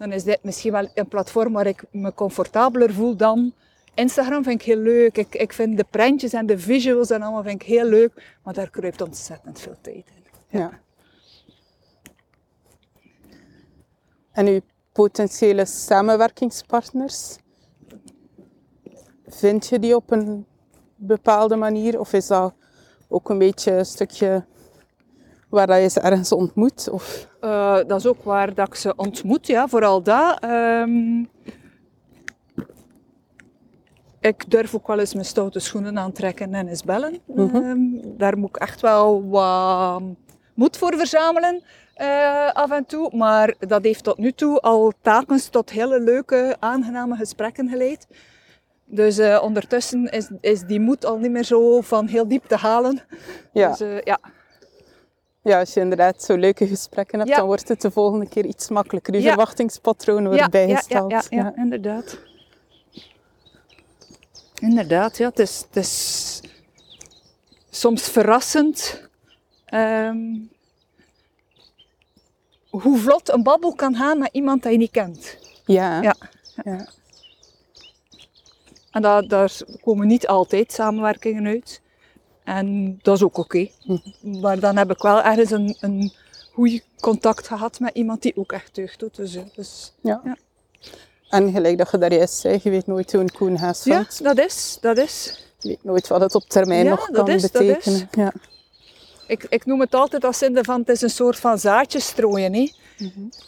dan 0.00 0.12
is 0.12 0.24
dit 0.24 0.38
misschien 0.42 0.72
wel 0.72 0.88
een 0.94 1.08
platform 1.08 1.52
waar 1.52 1.66
ik 1.66 1.84
me 1.90 2.14
comfortabeler 2.14 2.92
voel 2.92 3.16
dan 3.16 3.52
Instagram 3.94 4.42
vind 4.42 4.60
ik 4.60 4.66
heel 4.66 4.76
leuk. 4.76 5.16
Ik, 5.16 5.34
ik 5.34 5.52
vind 5.52 5.76
de 5.76 5.86
prentjes 5.90 6.32
en 6.32 6.46
de 6.46 6.58
visuals 6.58 7.10
en 7.10 7.22
allemaal 7.22 7.42
vind 7.42 7.62
ik 7.62 7.68
heel 7.68 7.84
leuk. 7.84 8.38
Maar 8.42 8.54
daar 8.54 8.70
kruipt 8.70 9.00
ontzettend 9.00 9.60
veel 9.60 9.76
tijd 9.80 10.04
in. 10.14 10.58
Ja. 10.58 10.80
En 14.32 14.46
uw 14.46 14.60
potentiële 14.92 15.64
samenwerkingspartners, 15.64 17.36
vind 19.26 19.66
je 19.66 19.78
die 19.78 19.96
op 19.96 20.10
een 20.10 20.46
bepaalde 20.96 21.56
manier? 21.56 22.00
Of 22.00 22.12
is 22.12 22.26
dat 22.26 22.54
ook 23.08 23.28
een 23.28 23.38
beetje 23.38 23.72
een 23.72 23.86
stukje 23.86 24.44
waar 25.50 25.66
dat 25.66 25.80
je 25.80 25.88
ze 25.88 26.00
ergens 26.00 26.32
ontmoet? 26.32 26.88
Of? 26.90 27.28
Uh, 27.40 27.76
dat 27.86 27.98
is 27.98 28.06
ook 28.06 28.24
waar 28.24 28.54
dat 28.54 28.66
ik 28.66 28.74
ze 28.74 28.92
ontmoet, 28.96 29.46
ja, 29.46 29.68
vooral 29.68 30.02
dat. 30.02 30.44
Um, 30.44 31.28
ik 34.20 34.50
durf 34.50 34.74
ook 34.74 34.86
wel 34.86 34.98
eens 34.98 35.14
mijn 35.14 35.26
stoute 35.26 35.58
schoenen 35.58 35.98
aantrekken 35.98 36.54
en 36.54 36.68
eens 36.68 36.84
bellen. 36.84 37.20
Mm 37.26 37.48
-hmm. 37.48 38.00
daar 38.16 38.38
moet 38.38 38.48
ik 38.48 38.56
echt 38.56 38.80
wel 38.80 39.28
wat 39.28 40.02
moed 40.54 40.76
voor 40.76 40.94
verzamelen 40.96 41.62
uh, 41.96 42.52
af 42.52 42.70
en 42.70 42.86
toe. 42.86 43.16
Maar 43.16 43.54
dat 43.58 43.84
heeft 43.84 44.04
tot 44.04 44.18
nu 44.18 44.32
toe 44.32 44.60
al 44.60 44.92
telkens 45.02 45.48
tot 45.48 45.70
hele 45.70 46.00
leuke, 46.00 46.56
aangename 46.58 47.16
gesprekken 47.16 47.68
geleid. 47.68 48.06
Dus 48.84 49.18
uh, 49.18 49.40
ondertussen 49.42 50.06
is, 50.06 50.30
is 50.40 50.60
die 50.60 50.80
moed 50.80 51.04
al 51.04 51.18
niet 51.18 51.30
meer 51.30 51.44
zo 51.44 51.80
van 51.80 52.06
heel 52.06 52.28
diep 52.28 52.44
te 52.44 52.56
halen. 52.56 53.00
Ja. 53.52 53.68
Dus, 53.68 53.80
uh, 53.80 54.00
ja. 54.00 54.18
Ja, 55.42 55.58
als 55.58 55.74
je 55.74 55.80
inderdaad 55.80 56.22
zo 56.22 56.36
leuke 56.36 56.66
gesprekken 56.66 57.18
hebt, 57.18 57.30
ja. 57.30 57.36
dan 57.36 57.46
wordt 57.46 57.68
het 57.68 57.80
de 57.80 57.90
volgende 57.90 58.28
keer 58.28 58.44
iets 58.44 58.68
makkelijker. 58.68 59.14
Je 59.14 59.20
Ja. 59.20 59.28
verwachtingspatroon 59.28 60.24
wordt 60.24 60.38
ja, 60.38 60.48
bijgesteld. 60.48 61.10
Ja, 61.10 61.22
ja, 61.30 61.36
ja, 61.42 61.52
inderdaad. 61.56 62.18
Inderdaad, 64.54 65.16
ja. 65.16 65.28
Het 65.28 65.38
is, 65.38 65.64
het 65.66 65.76
is 65.76 66.40
soms 67.70 68.08
verrassend 68.08 69.08
ehm, 69.64 70.18
hoe 72.70 72.98
vlot 72.98 73.28
een 73.28 73.42
babbel 73.42 73.74
kan 73.74 73.94
gaan 73.96 74.18
met 74.18 74.28
iemand 74.32 74.62
dat 74.62 74.72
je 74.72 74.78
niet 74.78 74.90
kent. 74.90 75.36
Ja. 75.64 76.02
Ja. 76.02 76.14
Ja. 76.64 76.88
En 78.90 79.02
daar, 79.02 79.28
daar 79.28 79.52
komen 79.82 80.06
niet 80.06 80.26
altijd 80.26 80.72
samenwerkingen 80.72 81.46
uit. 81.46 81.80
En 82.56 82.98
dat 83.02 83.16
is 83.16 83.22
ook 83.22 83.36
oké. 83.38 83.68
Maar 84.20 84.60
dan 84.60 84.76
heb 84.76 84.90
ik 84.90 84.98
wel 85.02 85.22
ergens 85.22 85.50
een, 85.50 85.76
een 85.80 86.12
goed 86.52 86.82
contact 87.00 87.46
gehad 87.46 87.80
met 87.80 87.94
iemand 87.94 88.22
die 88.22 88.36
ook 88.36 88.52
echt 88.52 88.74
deugd 88.74 88.98
doet. 88.98 89.16
Dus, 89.16 89.38
dus, 89.54 89.92
Ja. 90.00 90.20
Ja. 90.24 90.36
En 91.28 91.52
gelijk 91.52 91.78
dat 91.78 91.90
je 91.90 91.98
daar 91.98 92.12
juist 92.12 92.34
zei, 92.34 92.60
je 92.62 92.70
weet 92.70 92.86
nooit 92.86 93.12
hoe 93.12 93.20
een 93.20 93.32
koen 93.32 93.56
haast 93.56 93.84
ja, 93.84 94.06
dat 94.22 94.38
is, 94.38 94.78
dat 94.80 94.96
is. 94.98 95.44
Je 95.58 95.68
weet 95.68 95.84
nooit 95.84 96.08
wat 96.08 96.20
het 96.20 96.34
op 96.34 96.48
termijn 96.48 96.84
Ja, 96.84 96.90
nog 96.90 97.06
dat 97.06 97.16
kan 97.16 97.28
is, 97.28 97.42
dat 97.42 97.52
betekenen. 97.52 97.96
is. 97.96 98.04
Ja. 98.10 98.32
Ik, 99.26 99.46
ik 99.48 99.66
noem 99.66 99.80
het 99.80 99.94
altijd 99.94 100.24
als 100.24 100.38
zin 100.38 100.58
van 100.64 100.80
het 100.80 100.88
is 100.88 101.00
een 101.00 101.10
soort 101.10 101.36
van 101.36 101.58
zaadje 101.58 102.00
strooien. 102.00 102.54
Hè. 102.54 102.72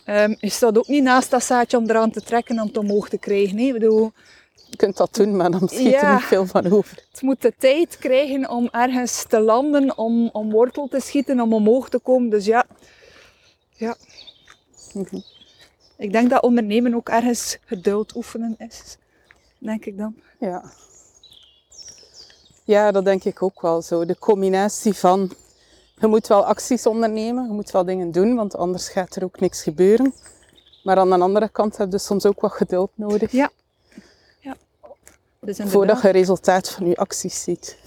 Ehm, 0.05 0.35
je 0.38 0.51
staat 0.51 0.79
ook 0.79 0.88
niet 0.88 1.03
naast 1.03 1.31
dat 1.31 1.45
zaadje 1.45 1.77
om 1.77 1.91
eraan 1.91 2.11
te 2.11 2.21
trekken 2.21 2.55
en 2.57 2.61
om 2.62 2.69
het 2.69 2.79
omhoog 2.79 3.09
te 3.09 3.19
krijgen. 3.19 3.59
Hè. 3.59 3.65
Ik 3.65 3.73
bedoel, 3.73 4.12
Je 4.73 4.79
kunt 4.79 4.97
dat 4.97 5.15
doen, 5.15 5.37
maar 5.37 5.51
dan 5.51 5.69
schiet 5.69 5.95
er 5.95 6.13
niet 6.13 6.23
veel 6.23 6.47
van 6.47 6.73
over. 6.73 7.05
het 7.11 7.23
moet 7.23 7.43
de 7.43 7.53
tijd 7.59 7.99
krijgen 7.99 8.51
om 8.51 8.69
ergens 8.71 9.25
te 9.29 9.41
landen, 9.41 9.99
om, 9.99 10.29
om 10.33 10.51
wortel 10.51 10.89
te 10.89 11.01
schieten, 11.01 11.41
om 11.41 11.53
omhoog 11.53 11.89
te 11.89 11.99
komen. 11.99 12.31
Dus 12.31 12.45
ja, 12.45 12.65
ja. 13.71 13.97
Mhm. 14.93 15.21
ik 15.97 16.13
denk 16.13 16.31
dat 16.31 16.43
ondernemen 16.43 16.95
ook 16.95 17.09
ergens 17.09 17.59
geduld 17.65 18.17
oefenen 18.17 18.55
is. 18.59 18.97
Denk 19.59 19.85
ik 19.85 19.99
dan. 19.99 20.15
Ja. 20.39 20.63
ja, 22.65 22.91
dat 22.91 23.05
denk 23.05 23.25
ik 23.25 23.43
ook 23.43 23.61
wel 23.61 23.83
zo. 23.83 24.05
De 24.05 24.19
combinatie 24.19 24.95
van 24.95 25.33
je 26.01 26.07
moet 26.07 26.27
wel 26.27 26.45
acties 26.45 26.87
ondernemen, 26.87 27.47
je 27.47 27.53
moet 27.53 27.71
wel 27.71 27.85
dingen 27.85 28.13
doen, 28.13 28.35
want 28.35 28.57
anders 28.57 28.89
gaat 28.89 29.17
er 29.17 29.25
ook 29.25 29.41
niks 29.41 29.63
gebeuren. 29.63 30.15
Maar 30.83 30.97
aan 30.97 31.11
de 31.11 31.19
andere 31.19 31.49
kant 31.49 31.77
heb 31.77 31.93
je 31.93 31.99
soms 31.99 32.27
ook 32.27 32.41
wat 32.41 32.53
geduld 32.53 32.91
nodig 32.95 33.33
Ja. 33.33 33.51
Dus 35.44 35.59
voordat 35.64 36.02
je 36.02 36.09
resultaat 36.09 36.70
van 36.70 36.87
je 36.87 36.96
acties 36.96 37.42
ziet. 37.42 37.78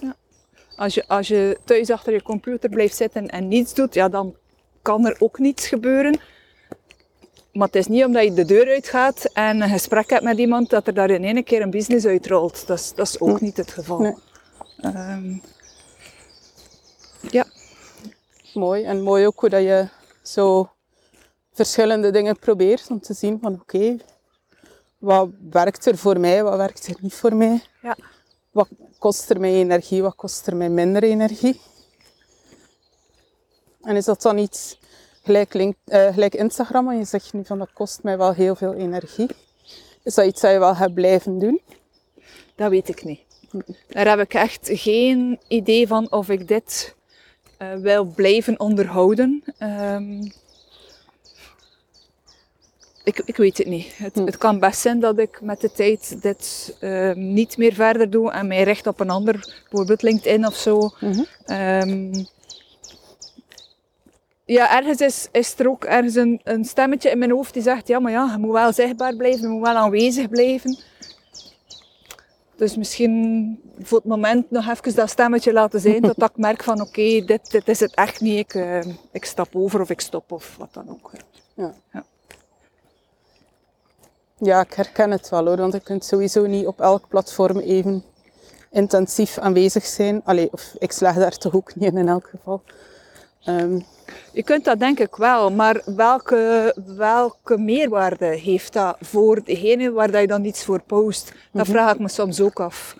als, 0.76 0.94
je, 0.94 1.08
als 1.08 1.28
je 1.28 1.58
thuis 1.64 1.90
achter 1.90 2.14
je 2.14 2.22
computer 2.22 2.70
blijft 2.70 2.96
zitten 2.96 3.28
en 3.28 3.48
niets 3.48 3.74
doet, 3.74 3.94
ja, 3.94 4.10
dan 4.10 4.36
kan 4.82 5.06
er 5.06 5.16
ook 5.20 5.40
niets 5.40 5.68
gebeuren. 5.68 6.20
Maar 7.54 7.68
het 7.68 7.76
is 7.76 7.88
niet 7.88 8.04
omdat 8.04 8.24
je 8.24 8.34
de 8.34 8.46
deur 8.46 8.68
uitgaat 8.68 9.26
en 9.34 9.62
een 9.62 9.70
gesprek 9.70 10.10
hebt 10.10 10.24
met 10.24 10.38
iemand 10.38 10.70
dat 10.70 10.88
er 10.88 10.94
daar 10.94 11.10
in 11.10 11.24
één 11.24 11.44
keer 11.44 11.62
een 11.62 11.70
business 11.70 12.06
uitrolt. 12.06 12.68
Dat 12.68 12.80
is, 12.80 12.94
dat 12.94 13.08
is 13.08 13.20
ook 13.20 13.42
niet 13.42 13.58
het 13.58 13.72
geval. 13.72 14.00
Nee. 14.00 14.16
Ehm, 14.82 15.38
ja, 17.30 17.46
Mooi. 18.56 18.84
En 18.84 19.02
mooi 19.02 19.26
ook 19.26 19.40
hoe 19.40 19.50
dat 19.50 19.62
je 19.62 19.88
zo 20.22 20.70
verschillende 21.54 22.12
dingen 22.12 22.40
probeert 22.40 22.88
om 22.90 23.00
te 23.00 23.14
zien 23.14 23.40
van 23.42 23.54
oké, 23.54 23.98
wat 25.06 25.30
werkt 25.50 25.86
er 25.86 25.98
voor 25.98 26.20
mij, 26.20 26.44
wat 26.44 26.58
werkt 26.58 26.88
er 26.88 26.96
niet 27.00 27.14
voor 27.14 27.36
mij? 27.36 27.64
ja. 27.82 27.96
Wat 28.52 28.68
kost 29.00 29.30
er 29.30 29.40
mij 29.40 29.54
energie, 29.54 30.02
wat 30.02 30.16
kost 30.16 30.48
er 30.48 30.56
mij 30.56 30.70
minder 30.70 31.04
energie? 31.04 31.62
En 33.82 33.96
is 33.96 34.06
dat 34.06 34.22
dan 34.22 34.38
iets 34.38 34.80
gelijk, 35.24 35.54
link, 35.54 35.76
eh, 35.86 36.14
gelijk 36.14 36.36
Instagram, 36.36 36.90
en 36.90 36.98
je 36.98 37.06
zegt 37.06 37.34
nu 37.34 37.46
van 37.46 37.60
dat 37.60 37.74
kost 37.74 38.04
mij 38.04 38.18
wel 38.18 38.34
heel 38.34 38.56
veel 38.56 38.74
energie. 38.74 39.30
Is 40.04 40.14
dat 40.14 40.26
iets 40.26 40.42
dat 40.42 40.52
je 40.52 40.60
wel 40.60 40.76
gaat 40.76 40.94
blijven 40.94 41.40
doen? 41.40 41.62
Dat 42.56 42.70
weet 42.70 42.90
ik 42.90 43.04
niet. 43.04 43.20
Daar 43.88 44.08
heb 44.08 44.20
ik 44.20 44.34
echt 44.34 44.70
geen 44.72 45.40
idee 45.48 45.88
van 45.88 46.12
of 46.12 46.30
ik 46.30 46.48
dit 46.48 46.96
eh, 47.58 47.74
wil 47.74 48.04
blijven 48.06 48.60
onderhouden. 48.60 49.44
Ehm, 49.58 50.30
ik, 53.06 53.22
ik 53.26 53.38
weet 53.38 53.58
het 53.58 53.68
niet. 53.68 53.98
Het, 53.98 54.16
het 54.16 54.38
kan 54.38 54.60
best 54.60 54.80
zijn 54.80 55.00
dat 55.00 55.20
ik 55.20 55.42
met 55.42 55.62
de 55.62 55.72
tijd 55.72 56.22
dit 56.22 56.76
ehm, 56.80 57.34
niet 57.34 57.58
meer 57.58 57.74
verder 57.74 58.10
doe 58.10 58.32
en 58.32 58.48
mij 58.48 58.64
richt 58.64 58.88
op 58.88 59.00
een 59.00 59.10
ander, 59.10 59.64
bijvoorbeeld 59.70 60.02
LinkedIn 60.02 60.46
of 60.46 60.56
zo. 60.56 60.92
Ehm, 61.46 62.14
ja, 64.46 64.78
ergens 64.78 65.02
is, 65.02 65.28
is 65.32 65.60
er 65.60 65.70
ook 65.70 65.86
ergens 65.86 66.16
een, 66.16 66.42
een 66.44 66.66
stemmetje 66.66 67.10
in 67.10 67.18
mijn 67.18 67.32
hoofd 67.32 67.54
die 67.54 67.64
zegt, 67.64 67.88
ja, 67.88 68.00
maar 68.00 68.12
ja, 68.12 68.30
je 68.32 68.38
moet 68.38 68.52
wel 68.52 68.74
zichtbaar 68.74 69.16
blijven, 69.16 69.42
je 69.42 69.48
moet 69.48 69.68
wel 69.68 69.76
aanwezig 69.76 70.30
blijven. 70.30 70.78
Dus 72.56 72.78
misschien 72.78 73.60
voor 73.82 73.98
het 73.98 74.08
moment 74.08 74.52
nog 74.52 74.70
even 74.70 74.96
dat 74.96 75.10
stemmetje 75.10 75.54
laten 75.54 75.80
zijn, 75.80 76.02
totdat 76.02 76.30
ik 76.30 76.38
merk 76.38 76.64
van 76.64 76.82
oké, 76.82 77.26
dit, 77.26 77.52
dit 77.52 77.68
is 77.68 77.80
het 77.80 77.96
echt 77.96 78.22
niet, 78.22 78.40
ik, 78.40 78.54
eh, 78.54 78.86
ik 79.12 79.26
stap 79.26 79.56
over 79.56 79.82
of 79.82 79.90
ik 79.90 80.02
stop 80.02 80.32
of 80.32 80.56
wat 80.58 80.74
dan 80.74 80.90
ook. 80.90 81.12
Ja. 81.56 81.74
Ja. 81.94 82.06
Ja, 84.38 84.62
ik 84.62 84.74
herken 84.74 85.12
het 85.12 85.30
wel 85.30 85.46
hoor, 85.46 85.58
want 85.58 85.74
je 85.74 85.80
kunt 85.80 86.06
sowieso 86.06 86.46
niet 86.46 86.68
op 86.68 86.82
elk 86.82 87.08
platform 87.08 87.60
even 87.60 88.04
intensief 88.72 89.38
aanwezig 89.38 89.86
zijn. 89.86 90.22
Allee, 90.24 90.52
of 90.52 90.74
ik 90.78 90.92
slaag 90.92 91.16
daar 91.16 91.38
toch 91.38 91.56
ook 91.56 91.76
niet 91.76 91.92
in 91.92 91.98
in 91.98 92.08
elk 92.08 92.28
geval. 92.28 92.62
Ehm, 93.44 93.80
Je 94.32 94.44
kunt 94.44 94.66
dat 94.66 94.80
denk 94.80 95.00
ik 95.00 95.16
wel, 95.16 95.52
maar 95.52 95.82
welke, 95.86 96.76
welke 96.86 97.58
meerwaarde 97.58 98.26
heeft 98.26 98.74
dat 98.74 98.98
voor 99.02 99.44
degene 99.44 99.92
waar 99.92 100.12
dat 100.12 100.22
je 100.22 100.28
dan 100.28 100.46
iets 100.46 100.64
voor 100.66 100.82
post? 100.82 101.34
Dat 101.52 101.68
vraag 101.68 101.94
ik 101.94 102.00
me 102.00 102.10
soms 102.10 102.42
ook 102.42 102.60
af. 102.60 102.96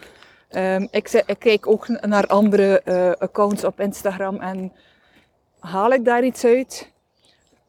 Ehm, 0.50 0.88
ik 0.92 1.36
kijk 1.40 1.68
ook 1.68 1.88
naar 1.88 2.28
andere 2.28 2.82
eh, 2.82 3.12
accounts 3.12 3.64
op 3.64 3.80
Instagram 3.80 4.40
en 4.40 4.72
haal 5.60 5.92
ik 5.92 6.06
daar 6.06 6.24
iets 6.24 6.46
uit? 6.46 6.92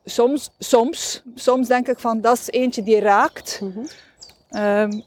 Soms, 0.09 0.51
soms, 0.59 1.23
soms 1.35 1.69
denk 1.69 1.89
ik 1.89 1.99
van 1.99 2.21
dat 2.21 2.39
is 2.39 2.51
eentje 2.51 2.83
die 2.83 3.01
raakt. 3.01 3.61
Ehm, 4.51 5.01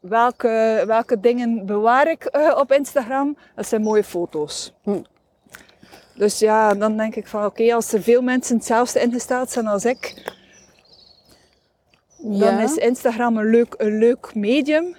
welke, 0.00 0.84
welke 0.86 1.20
dingen 1.20 1.66
bewaar 1.66 2.10
ik 2.10 2.24
eh, 2.24 2.56
op 2.56 2.72
Instagram? 2.72 3.36
Dat 3.54 3.66
zijn 3.66 3.82
mooie 3.82 4.04
foto's. 4.04 4.72
Dus 6.14 6.38
ja, 6.38 6.74
dan 6.74 6.96
denk 6.96 7.14
ik 7.14 7.26
van 7.26 7.44
oké, 7.44 7.74
als 7.74 7.92
er 7.92 8.02
veel 8.02 8.22
mensen 8.22 8.56
hetzelfde 8.56 9.00
ingesteld 9.00 9.50
zijn 9.50 9.66
als 9.66 9.84
ik, 9.84 10.32
dan 12.18 12.58
is 12.58 12.74
Instagram 12.76 13.36
een 13.36 13.50
leuk, 13.50 13.74
een 13.78 13.98
leuk 13.98 14.34
medium. 14.34 14.96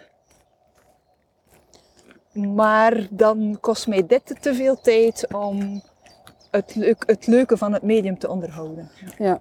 Maar 2.34 3.08
dan 3.10 3.58
kost 3.62 3.88
mij 3.88 4.08
dit 4.08 4.42
te 4.42 4.54
veel 4.56 4.82
tijd 4.82 5.28
om 5.34 5.82
het, 6.54 6.76
leuk, 6.76 7.04
het 7.06 7.28
leuke 7.28 7.58
van 7.58 7.74
het 7.74 7.82
medium 7.84 8.20
te 8.20 8.30
onderhouden. 8.30 8.90
ja. 9.18 9.40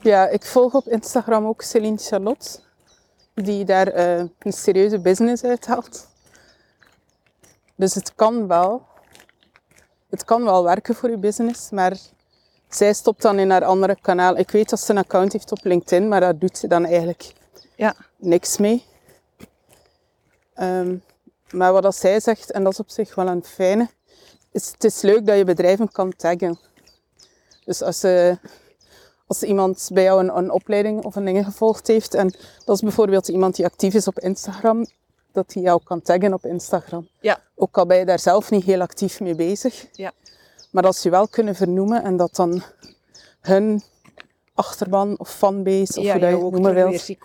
ja, 0.00 0.28
ik 0.28 0.44
volg 0.44 0.74
op 0.74 0.86
Instagram 0.88 1.46
ook 1.46 1.62
Celine 1.62 1.96
Charlotte. 1.98 2.58
die 3.34 3.64
daar 3.64 3.86
eh, 3.88 4.18
een 4.38 4.52
serieuze 4.52 4.98
business 5.00 5.44
uit 5.44 5.66
haalt. 5.66 6.08
Dus 7.74 7.94
het 7.94 8.14
kan 8.14 8.46
wel. 8.46 8.82
Het 10.10 10.24
kan 10.24 10.44
wel 10.44 10.64
werken 10.64 10.94
voor 10.94 11.10
je 11.10 11.16
business, 11.18 11.70
maar 11.70 11.96
zij 12.68 12.92
stopt 12.92 13.22
dan 13.22 13.38
in 13.38 13.50
haar 13.50 13.64
andere 13.64 13.96
kanaal. 14.00 14.36
Ik 14.36 14.50
weet 14.50 14.70
dat 14.70 14.80
ze 14.80 14.90
een 14.90 14.98
account 14.98 15.32
heeft 15.32 15.52
op 15.52 15.64
LinkedIn, 15.64 16.08
maar 16.08 16.20
daar 16.20 16.38
doet 16.38 16.58
ze 16.58 16.66
dan 16.66 16.84
eigenlijk 16.84 17.32
Ja. 17.76 17.94
niks 18.16 18.56
mee. 18.58 18.84
Ehm, 20.54 20.96
maar 21.50 21.72
wat 21.72 21.82
dat 21.82 21.96
zij 21.96 22.20
zegt, 22.20 22.50
en 22.50 22.62
dat 22.64 22.72
is 22.72 22.80
op 22.80 22.90
zich 22.90 23.14
wel 23.14 23.26
een 23.28 23.44
fijne, 23.44 23.88
is 24.60 24.70
het 24.70 24.84
is 24.84 25.00
leuk 25.00 25.26
dat 25.26 25.36
je 25.36 25.44
bedrijven 25.44 25.92
kan 25.92 26.12
taggen. 26.16 26.58
Dus 27.64 27.82
als, 27.82 28.00
ze, 28.00 28.38
als 29.26 29.42
iemand 29.42 29.90
bij 29.92 30.02
jou 30.02 30.20
een, 30.20 30.36
een 30.36 30.50
opleiding 30.50 31.04
of 31.04 31.16
een 31.16 31.24
ding 31.24 31.44
gevolgd 31.44 31.86
heeft, 31.86 32.14
en 32.14 32.34
dat 32.64 32.76
is 32.76 32.82
bijvoorbeeld 32.82 33.28
iemand 33.28 33.56
die 33.56 33.64
actief 33.64 33.94
is 33.94 34.06
op 34.08 34.18
Instagram, 34.18 34.86
dat 35.32 35.52
hij 35.52 35.62
jou 35.62 35.80
kan 35.84 36.02
taggen 36.02 36.32
op 36.32 36.44
Instagram. 36.44 37.08
Ja. 37.20 37.40
Ook 37.54 37.78
al 37.78 37.86
ben 37.86 37.98
je 37.98 38.04
daar 38.04 38.18
zelf 38.18 38.50
niet 38.50 38.64
heel 38.64 38.80
actief 38.80 39.20
mee 39.20 39.34
bezig. 39.34 39.86
Ja. 39.92 40.12
Maar 40.70 40.82
dat 40.82 40.96
ze 40.96 41.08
je 41.08 41.14
wel 41.14 41.28
kunnen 41.28 41.54
vernoemen 41.54 42.02
en 42.02 42.16
dat 42.16 42.36
dan 42.36 42.62
hun 43.40 43.82
achterban 44.54 45.18
of 45.18 45.30
fanbase, 45.30 45.98
of 45.98 46.04
ja, 46.04 46.12
hoe 46.12 46.20
dat 46.20 46.30
je 46.30 46.36
ook 46.36 46.52
noemen 46.52 46.74
wilt, 46.74 47.16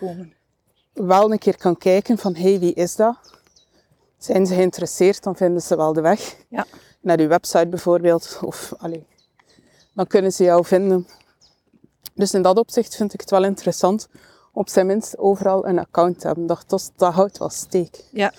wel 0.93 1.31
een 1.31 1.39
keer 1.39 1.57
kan 1.57 1.77
kijken 1.77 2.17
van, 2.17 2.35
hé, 2.35 2.49
hey, 2.49 2.59
wie 2.59 2.73
is 2.73 2.95
dat? 2.95 3.17
Zijn 4.17 4.45
ze 4.45 4.53
geïnteresseerd, 4.53 5.23
dan 5.23 5.35
vinden 5.35 5.61
ze 5.61 5.75
wel 5.75 5.93
de 5.93 6.01
weg. 6.01 6.35
Ja. 6.49 6.65
Naar 7.03 7.19
uw 7.19 7.27
website 7.27 7.67
bijvoorbeeld. 7.67 8.39
Of, 8.41 8.73
allee, 8.77 9.05
dan 9.93 10.07
kunnen 10.07 10.31
ze 10.33 10.43
jou 10.43 10.65
vinden. 10.65 11.07
Dus 12.13 12.33
in 12.33 12.41
dat 12.41 12.57
opzicht 12.57 12.95
vind 12.95 13.13
ik 13.13 13.19
het 13.19 13.29
wel 13.29 13.43
interessant 13.43 14.07
op 14.53 14.69
zijn 14.69 14.85
minst 14.85 15.17
overal 15.17 15.67
een 15.67 15.79
account 15.79 16.19
te 16.19 16.27
hebben. 16.27 16.45
Dat, 16.47 16.63
dat, 16.67 16.91
dat 16.95 17.13
houdt 17.13 17.37
wel 17.37 17.49
steek. 17.49 18.03
Ja. 18.11 18.33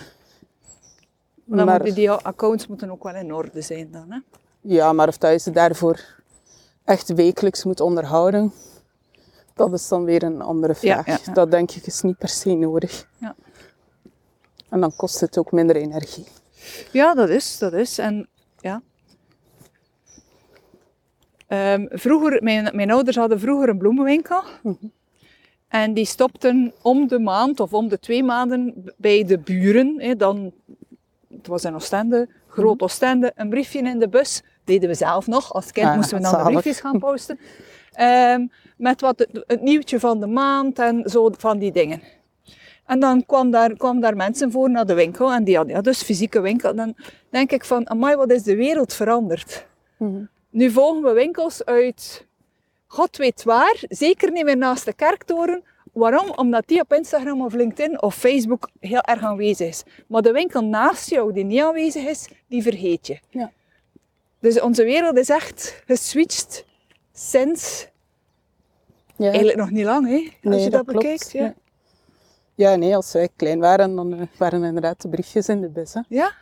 Maar 1.44 1.56
dan 1.56 1.66
Maar- 1.66 1.76
moeten 1.76 1.94
die 1.94 2.10
accounts 2.10 2.66
moeten 2.66 2.90
ook 2.90 3.02
wel 3.02 3.14
in 3.14 3.34
orde 3.34 3.60
zijn 3.62 3.90
dan. 3.90 4.06
Hè? 4.12 4.18
Ja, 4.60 4.92
maar 4.92 5.08
of 5.08 5.18
dat 5.18 5.30
je 5.32 5.38
ze 5.38 5.50
daarvoor 5.50 6.00
echt 6.84 7.08
wekelijks 7.14 7.64
moet 7.64 7.80
onderhouden, 7.80 8.52
dat 9.54 9.72
is 9.72 9.88
dan 9.88 10.04
weer 10.04 10.22
een 10.22 10.42
andere 10.42 10.74
vraag. 10.74 11.06
ja, 11.06 11.18
ja. 11.24 11.32
Dat 11.32 11.50
denk 11.50 11.70
ik 11.70 11.86
is 11.86 12.00
niet 12.00 12.18
per 12.18 12.28
se 12.28 12.54
nodig. 12.54 13.08
Ja. 13.18 13.34
En 14.68 14.80
dan 14.80 14.96
kost 14.96 15.20
het 15.20 15.38
ook 15.38 15.52
minder 15.52 15.76
energie. 15.76 16.26
Ja, 16.92 17.14
dat 17.14 17.28
is, 17.28 17.58
dat 17.58 17.72
is. 17.72 17.98
En 17.98 18.28
ja. 18.64 18.82
Ehm, 21.46 21.86
vroeger, 21.90 22.42
mijn, 22.42 22.76
mijn 22.76 22.90
ouders 22.90 23.16
hadden 23.16 23.40
vroeger 23.40 23.68
een 23.68 23.78
bloemenwinkel. 23.78 24.42
En 25.68 25.94
die 25.94 26.04
stopten 26.04 26.72
om 26.82 27.08
de 27.08 27.18
maand 27.18 27.60
of 27.60 27.72
om 27.72 27.88
de 27.88 27.98
twee 27.98 28.22
maanden 28.22 28.92
bij 28.96 29.24
de 29.24 29.38
buren. 29.38 30.00
Hè, 30.00 30.16
dan, 30.16 30.52
het 31.28 31.46
was 31.46 31.64
in 31.64 31.74
Oostende, 31.74 32.28
groot 32.48 32.82
Oostende, 32.82 33.32
een 33.34 33.48
briefje 33.48 33.78
in 33.78 33.98
de 33.98 34.08
bus. 34.08 34.42
Deden 34.64 34.88
we 34.88 34.94
zelf 34.94 35.26
nog. 35.26 35.52
Als 35.52 35.72
kind 35.72 35.86
Ah, 35.86 35.94
moesten 35.94 36.16
we 36.16 36.22
dan 36.22 36.44
de 36.44 36.50
briefjes 36.50 36.80
gaan 36.80 36.98
posten. 36.98 37.38
Ehm, 37.92 38.46
met 38.76 39.00
wat 39.00 39.18
het, 39.18 39.44
het 39.46 39.60
nieuwtje 39.60 40.00
van 40.00 40.20
de 40.20 40.26
maand 40.26 40.78
en 40.78 41.10
zo 41.10 41.30
van 41.38 41.58
die 41.58 41.72
dingen. 41.72 42.02
En 42.86 43.00
dan 43.00 43.26
kwam 43.26 43.50
daar, 43.50 43.76
kwamen 43.76 44.00
daar 44.02 44.16
mensen 44.16 44.50
voor 44.50 44.70
naar 44.70 44.86
de 44.86 44.94
winkel 44.94 45.32
en 45.32 45.44
die 45.44 45.56
hadden 45.56 45.74
ja, 45.74 45.80
dus 45.80 46.02
fysieke 46.02 46.40
winkel. 46.40 46.74
Dan 46.74 46.94
denk 47.30 47.52
ik 47.52 47.64
van, 47.64 47.90
amai, 47.90 48.16
wat 48.16 48.30
is 48.30 48.42
de 48.42 48.56
wereld 48.56 48.92
veranderd. 48.94 49.66
Mhm. 49.96 50.24
Nu 50.50 50.70
volgen 50.70 51.02
we 51.02 51.12
winkels 51.12 51.64
uit 51.64 52.26
god 52.86 53.16
weet 53.16 53.42
waar, 53.42 53.82
zeker 53.88 54.30
niet 54.32 54.44
meer 54.44 54.56
naast 54.56 54.84
de 54.84 54.92
kerktoren. 54.94 55.62
Waarom? 55.92 56.30
Omdat 56.30 56.62
die 56.66 56.80
op 56.80 56.92
Instagram 56.92 57.42
of 57.44 57.52
LinkedIn 57.54 58.02
of 58.02 58.14
Facebook 58.14 58.68
heel 58.80 59.00
erg 59.02 59.22
aanwezig 59.22 59.68
is. 59.68 59.82
Maar 60.06 60.22
de 60.22 60.32
winkel 60.32 60.64
naast 60.64 61.10
jou 61.10 61.32
die 61.32 61.44
niet 61.44 61.60
aanwezig 61.62 62.04
is, 62.04 62.28
die 62.48 62.62
vergeet 62.62 63.06
je. 63.06 63.18
Ja. 63.30 63.52
Dus 64.40 64.60
onze 64.60 64.84
wereld 64.84 65.16
is 65.18 65.28
echt 65.28 65.82
geswitcht 65.86 66.64
sinds 67.12 67.88
Ja. 69.16 69.26
eigenlijk 69.26 69.56
nog 69.56 69.70
niet 69.70 69.84
lang, 69.84 70.06
hè? 70.08 70.14
als 70.14 70.54
Nee, 70.54 70.60
je 70.64 70.70
dat, 70.70 70.84
klopt. 70.84 70.98
bekijkt. 70.98 71.32
Ja. 71.32 71.54
Ja. 72.54 72.74
Nee, 72.76 72.96
als 72.96 73.12
wij 73.12 73.28
klein 73.36 73.58
waren, 73.60 73.94
dan 73.96 74.14
eh, 74.14 74.26
waren 74.38 74.64
inderdaad 74.64 75.02
de 75.02 75.08
briefjes 75.08 75.48
in 75.48 75.60
de 75.60 75.68
bus. 75.68 75.94
Hè. 75.94 76.00
ja? 76.08 76.32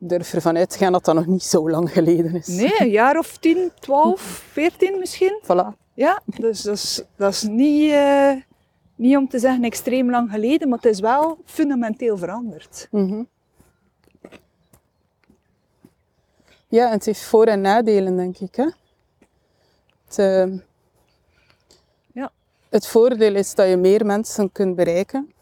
Ik 0.00 0.08
durf 0.08 0.34
ervan 0.34 0.56
uit 0.56 0.70
te 0.70 0.78
gaan 0.78 0.92
dat 0.92 1.04
dat 1.04 1.14
nog 1.14 1.26
niet 1.26 1.42
zo 1.42 1.70
lang 1.70 1.92
geleden 1.92 2.34
is. 2.34 2.46
Nee, 2.46 2.74
een 2.80 2.90
jaar 2.90 3.18
of 3.18 3.36
10, 3.38 3.70
12, 3.80 4.20
14 4.52 4.98
misschien. 4.98 5.40
Voilà. 5.52 5.76
Ja, 5.94 6.22
dus 6.24 6.62
dat 6.62 6.74
is, 6.74 7.02
dat 7.16 7.32
is 7.32 7.42
niet, 7.42 7.90
eh, 7.92 8.32
niet 8.94 9.16
om 9.16 9.28
te 9.28 9.38
zeggen 9.38 9.64
extreem 9.64 10.10
lang 10.10 10.30
geleden, 10.30 10.68
maar 10.68 10.78
het 10.78 10.86
is 10.92 11.00
wel 11.00 11.38
fundamenteel 11.44 12.16
veranderd. 12.18 12.88
Mhm. 12.90 13.22
Ja, 16.68 16.86
en 16.86 16.92
het 16.92 17.04
heeft 17.04 17.22
voor- 17.22 17.46
en 17.46 17.60
nadelen, 17.60 18.16
denk 18.16 18.38
ik. 18.38 18.54
Hè? 18.54 18.68
Het, 20.04 20.18
ehm. 20.18 20.58
Het 22.70 22.86
voordeel 22.86 23.34
is 23.34 23.54
dat 23.54 23.68
je 23.68 23.76
meer 23.76 24.06
mensen 24.06 24.52
kunt 24.52 24.76
bereiken. 24.76 25.32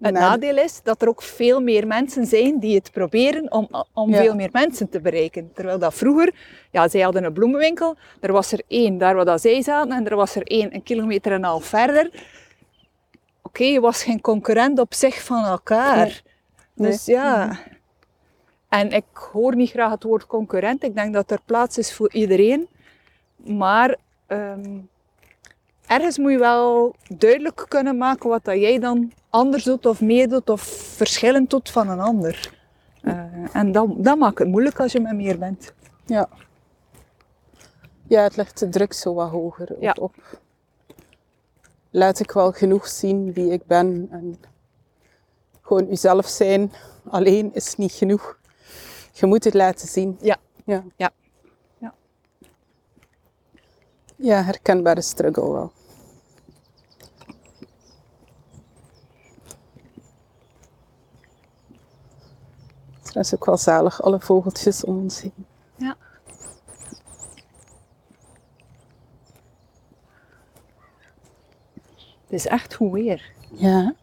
Het 0.00 0.14
nadeel 0.14 0.56
is 0.56 0.82
dat 0.82 1.02
er 1.02 1.08
ook 1.08 1.22
veel 1.22 1.60
meer 1.60 1.86
mensen 1.86 2.26
zijn 2.26 2.58
die 2.58 2.74
het 2.74 2.90
proberen 2.92 3.52
om, 3.52 3.68
om 3.92 4.10
Ja. 4.10 4.16
veel 4.20 4.34
meer 4.34 4.48
mensen 4.52 4.88
te 4.88 5.00
bereiken. 5.00 5.52
Terwijl 5.52 5.78
dat 5.78 5.94
vroeger, 5.94 6.34
ja, 6.70 6.88
zij 6.88 7.00
hadden 7.00 7.24
een 7.24 7.32
bloemenwinkel, 7.32 7.96
er 8.20 8.32
was 8.32 8.52
er 8.52 8.62
één 8.68 8.98
daar 8.98 9.14
waar 9.14 9.24
dat 9.24 9.40
zij 9.40 9.62
zaten 9.62 9.92
en 9.92 10.08
er 10.08 10.16
was 10.16 10.34
er 10.34 10.42
één 10.42 10.74
een 10.74 10.82
kilometer 10.82 11.32
en 11.32 11.38
een 11.38 11.44
half 11.44 11.64
verder. 11.64 12.10
Oké, 13.42 13.64
je 13.64 13.80
was 13.80 14.02
geen 14.02 14.20
concurrent 14.20 14.78
op 14.78 14.94
zich 14.94 15.22
van 15.22 15.44
elkaar. 15.44 16.22
Nee. 16.74 16.90
Dus 16.90 17.04
ja. 17.06 17.58
En 18.68 18.90
ik 18.90 19.04
hoor 19.12 19.56
niet 19.56 19.70
graag 19.70 19.90
het 19.90 20.02
woord 20.02 20.26
concurrent. 20.26 20.82
Ik 20.84 20.94
denk 20.94 21.14
dat 21.14 21.30
er 21.30 21.40
plaats 21.44 21.78
is 21.78 21.94
voor 21.94 22.12
iedereen. 22.12 22.68
Maar 23.36 23.96
ehm, 24.30 24.78
ergens 25.86 26.18
moet 26.18 26.30
je 26.30 26.38
wel 26.38 26.94
duidelijk 27.08 27.64
kunnen 27.68 27.96
maken 27.96 28.28
wat 28.28 28.44
dat 28.44 28.56
jij 28.56 28.78
dan 28.78 29.12
anders 29.30 29.64
doet 29.64 29.86
of 29.86 30.00
meer 30.00 30.28
doet 30.28 30.50
of 30.50 30.60
verschillend 30.96 31.50
doet 31.50 31.70
van 31.70 31.88
een 31.88 32.00
ander. 32.00 32.58
Eh, 33.02 33.54
en 33.56 33.72
dat, 33.72 33.88
dat 33.96 34.18
maakt 34.18 34.38
het 34.38 34.48
moeilijk 34.48 34.80
als 34.80 34.92
je 34.92 35.00
met 35.00 35.14
meer 35.14 35.38
bent. 35.38 35.72
Ja. 36.06 36.28
Ja, 38.06 38.22
het 38.22 38.36
legt 38.36 38.58
de 38.58 38.68
druk 38.68 38.92
zo 38.92 39.14
wat 39.14 39.30
hoger 39.30 39.74
op. 39.74 39.82
Ja. 39.82 39.96
op. 40.00 40.14
Laat 41.90 42.20
ik 42.20 42.32
wel 42.32 42.52
genoeg 42.52 42.88
zien 42.88 43.32
wie 43.32 43.52
ik 43.52 43.66
ben. 43.66 44.08
En 44.10 44.38
gewoon 45.60 45.90
uzelf 45.90 46.26
zijn 46.26 46.72
alleen 47.08 47.50
is 47.54 47.74
niet 47.74 47.92
genoeg. 47.92 48.38
Je 49.12 49.26
moet 49.26 49.44
het 49.44 49.54
laten 49.54 49.88
zien. 49.88 50.18
Ja. 50.20 50.36
Ja. 50.64 50.84
Ja. 50.96 51.10
Ja, 54.22 54.42
herkenbare 54.42 55.02
struggle 55.02 55.52
wel. 55.52 55.72
Het 63.02 63.16
is 63.16 63.34
ook 63.34 63.44
wel 63.44 63.56
zalig, 63.56 64.02
alle 64.02 64.20
vogeltjes 64.20 64.84
om 64.84 64.98
ons 64.98 65.20
heen. 65.20 65.46
Ja. 65.76 65.96
Het 72.22 72.38
is 72.38 72.46
echt 72.46 72.74
goed 72.74 72.92
weer. 72.92 73.32
Ja. 73.52 73.94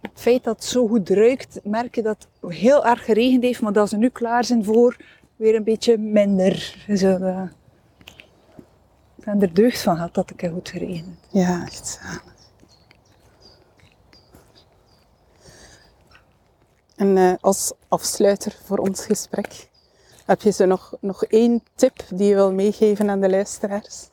Het 0.00 0.10
feit 0.14 0.44
dat 0.44 0.56
het 0.56 0.64
zo 0.64 0.88
goed 0.88 1.08
ruikt, 1.08 1.60
merk 1.64 1.94
je 1.94 2.02
dat 2.02 2.28
het 2.40 2.52
heel 2.52 2.86
erg 2.86 3.04
geregend 3.04 3.42
heeft, 3.42 3.60
maar 3.60 3.72
dat 3.72 3.88
ze 3.88 3.96
nu 3.96 4.08
klaar 4.08 4.44
zijn 4.44 4.64
voor 4.64 4.96
weer 5.36 5.54
een 5.54 5.64
beetje 5.64 5.98
minder. 5.98 6.84
Zo, 6.94 7.16
uh, 7.16 7.42
ik 9.34 9.40
heb 9.40 9.48
er 9.48 9.54
deugd 9.54 9.82
van 9.82 9.94
gehad 9.94 10.14
dat 10.14 10.22
het 10.22 10.30
een 10.30 10.36
keer 10.36 10.56
goed 10.56 10.68
geregend 10.68 11.06
heeft. 11.06 11.48
Ja, 11.48 11.64
echt 11.64 11.86
zalig. 11.86 12.36
En 16.96 17.16
eh, 17.16 17.32
als 17.40 17.72
afsluiter 17.88 18.56
voor 18.64 18.78
ons 18.78 19.04
gesprek, 19.04 19.68
heb 20.26 20.42
je 20.42 20.52
zo 20.52 20.66
nog, 20.66 20.94
nog 21.00 21.24
één 21.24 21.62
tip 21.74 22.04
die 22.14 22.28
je 22.28 22.34
wil 22.34 22.52
meegeven 22.52 23.10
aan 23.10 23.20
de 23.20 23.30
luisteraars? 23.30 24.08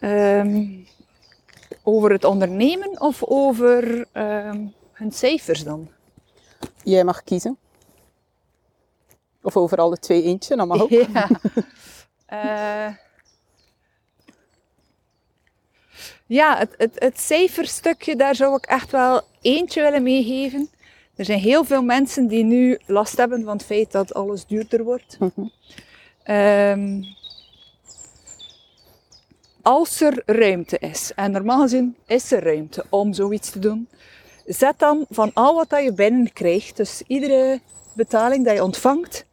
Ehm, 0.00 0.64
over 1.82 2.10
het 2.10 2.24
ondernemen 2.24 3.00
of 3.00 3.24
over 3.24 4.06
ehm, 4.12 4.66
hun 4.92 5.12
cijfers 5.12 5.64
dan? 5.64 5.88
Jij 6.82 7.04
mag 7.04 7.22
kiezen. 7.22 7.58
Of 9.46 9.56
over 9.56 9.78
alle 9.78 9.98
twee 9.98 10.22
eentje, 10.22 10.56
dat 10.56 10.66
mag 10.66 10.82
ook. 10.82 10.90
Ja. 10.90 11.28
Eh, 12.26 12.88
ja, 16.26 16.58
het, 16.58 16.74
het, 16.76 16.92
het 16.94 17.18
cijferstukje, 17.20 18.16
daar 18.16 18.34
zou 18.34 18.56
ik 18.56 18.64
echt 18.64 18.90
wel 18.90 19.20
eentje 19.40 19.82
willen 19.82 20.02
meegeven. 20.02 20.70
Er 21.16 21.24
zijn 21.24 21.38
heel 21.38 21.64
veel 21.64 21.82
mensen 21.82 22.26
die 22.26 22.44
nu 22.44 22.78
last 22.86 23.16
hebben 23.16 23.44
van 23.44 23.56
het 23.56 23.64
feit 23.64 23.92
dat 23.92 24.14
alles 24.14 24.46
duurder 24.46 24.84
wordt. 24.84 25.16
Mhm. 25.18 25.48
Ehm, 26.22 27.02
als 29.62 30.00
er 30.00 30.22
ruimte 30.26 30.78
is, 30.78 31.12
en 31.14 31.30
normaal 31.30 31.60
gezien 31.60 31.96
is 32.06 32.32
er 32.32 32.42
ruimte 32.42 32.84
om 32.88 33.12
zoiets 33.12 33.50
te 33.50 33.58
doen, 33.58 33.88
zet 34.46 34.78
dan 34.78 35.06
van 35.10 35.30
al 35.34 35.54
wat 35.54 35.68
dat 35.68 35.82
je 35.82 35.92
binnenkrijgt, 35.92 36.76
dus 36.76 37.02
iedere 37.06 37.60
betaling 37.92 38.44
dat 38.44 38.54
je 38.54 38.64
ontvangt, 38.64 39.24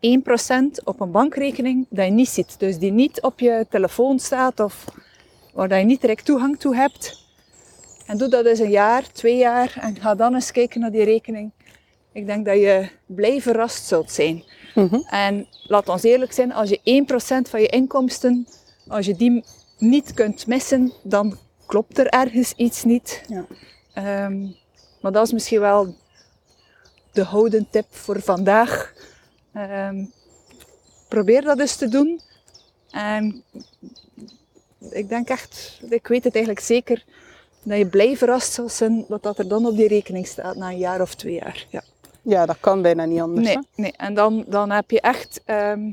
1% 0.00 0.84
op 0.84 1.00
een 1.00 1.10
bankrekening 1.10 1.86
dat 1.90 2.04
je 2.04 2.10
niet 2.10 2.28
ziet. 2.28 2.58
Dus 2.58 2.78
die 2.78 2.92
niet 2.92 3.22
op 3.22 3.40
je 3.40 3.66
telefoon 3.70 4.18
staat 4.18 4.60
of 4.60 4.84
waar 5.52 5.78
je 5.78 5.84
niet 5.84 6.00
direct 6.00 6.24
toegang 6.24 6.58
toe 6.58 6.74
hebt. 6.76 7.28
En 8.06 8.18
doe 8.18 8.28
dat 8.28 8.46
eens 8.46 8.58
een 8.58 8.70
jaar, 8.70 9.12
twee 9.12 9.36
jaar 9.36 9.78
en 9.80 9.96
ga 9.96 10.14
dan 10.14 10.34
eens 10.34 10.50
kijken 10.50 10.80
naar 10.80 10.90
die 10.90 11.04
rekening. 11.04 11.52
Ik 12.12 12.26
denk 12.26 12.46
dat 12.46 12.56
je 12.56 12.88
blij 13.06 13.40
verrast 13.40 13.86
zult 13.86 14.10
zijn. 14.10 14.44
En 15.10 15.46
laat 15.62 15.88
ons 15.88 16.02
eerlijk 16.02 16.32
zijn, 16.32 16.52
als 16.52 16.68
je 16.68 17.04
1% 17.46 17.50
van 17.50 17.60
je 17.60 17.66
inkomsten, 17.66 18.46
als 18.88 19.06
je 19.06 19.16
die 19.16 19.44
niet 19.78 20.14
kunt 20.14 20.46
missen, 20.46 20.92
dan 21.02 21.38
klopt 21.66 21.98
er 21.98 22.06
ergens 22.06 22.52
iets 22.52 22.84
niet. 22.84 23.22
Ja. 23.28 23.44
Ehm, 23.92 24.40
maar 25.00 25.12
dat 25.12 25.26
is 25.26 25.32
misschien 25.32 25.60
wel 25.60 25.94
de 27.12 27.22
houden 27.22 27.66
tip 27.70 27.86
voor 27.90 28.20
vandaag. 28.22 28.94
Ehm, 29.52 30.04
probeer 31.08 31.42
dat 31.42 31.58
eens 31.58 31.76
te 31.76 31.88
doen. 31.88 32.20
En 32.90 33.42
ik 34.90 35.08
denk 35.08 35.28
echt, 35.28 35.80
ik 35.90 36.06
weet 36.06 36.24
het 36.24 36.34
eigenlijk 36.34 36.64
zeker, 36.64 37.04
dat 37.62 37.78
je 37.78 37.86
blij 37.86 38.16
verrast 38.16 38.52
zal 38.52 38.68
zijn 38.68 39.04
wat 39.08 39.22
dat 39.22 39.38
er 39.38 39.48
dan 39.48 39.66
op 39.66 39.76
die 39.76 39.88
rekening 39.88 40.26
staat 40.26 40.56
na 40.56 40.68
een 40.68 40.78
jaar 40.78 41.00
of 41.00 41.14
twee 41.14 41.34
jaar. 41.34 41.66
Ja. 41.70 41.82
Ja, 42.22 42.46
dat 42.46 42.56
kan 42.60 42.82
bijna 42.82 43.04
niet 43.04 43.20
anders. 43.20 43.46
Nee, 43.46 43.56
hè? 43.56 43.62
nee. 43.74 43.92
en 43.96 44.14
dan, 44.14 44.44
dan 44.46 44.70
heb 44.70 44.90
je 44.90 45.00
echt 45.00 45.40
ehm, 45.44 45.92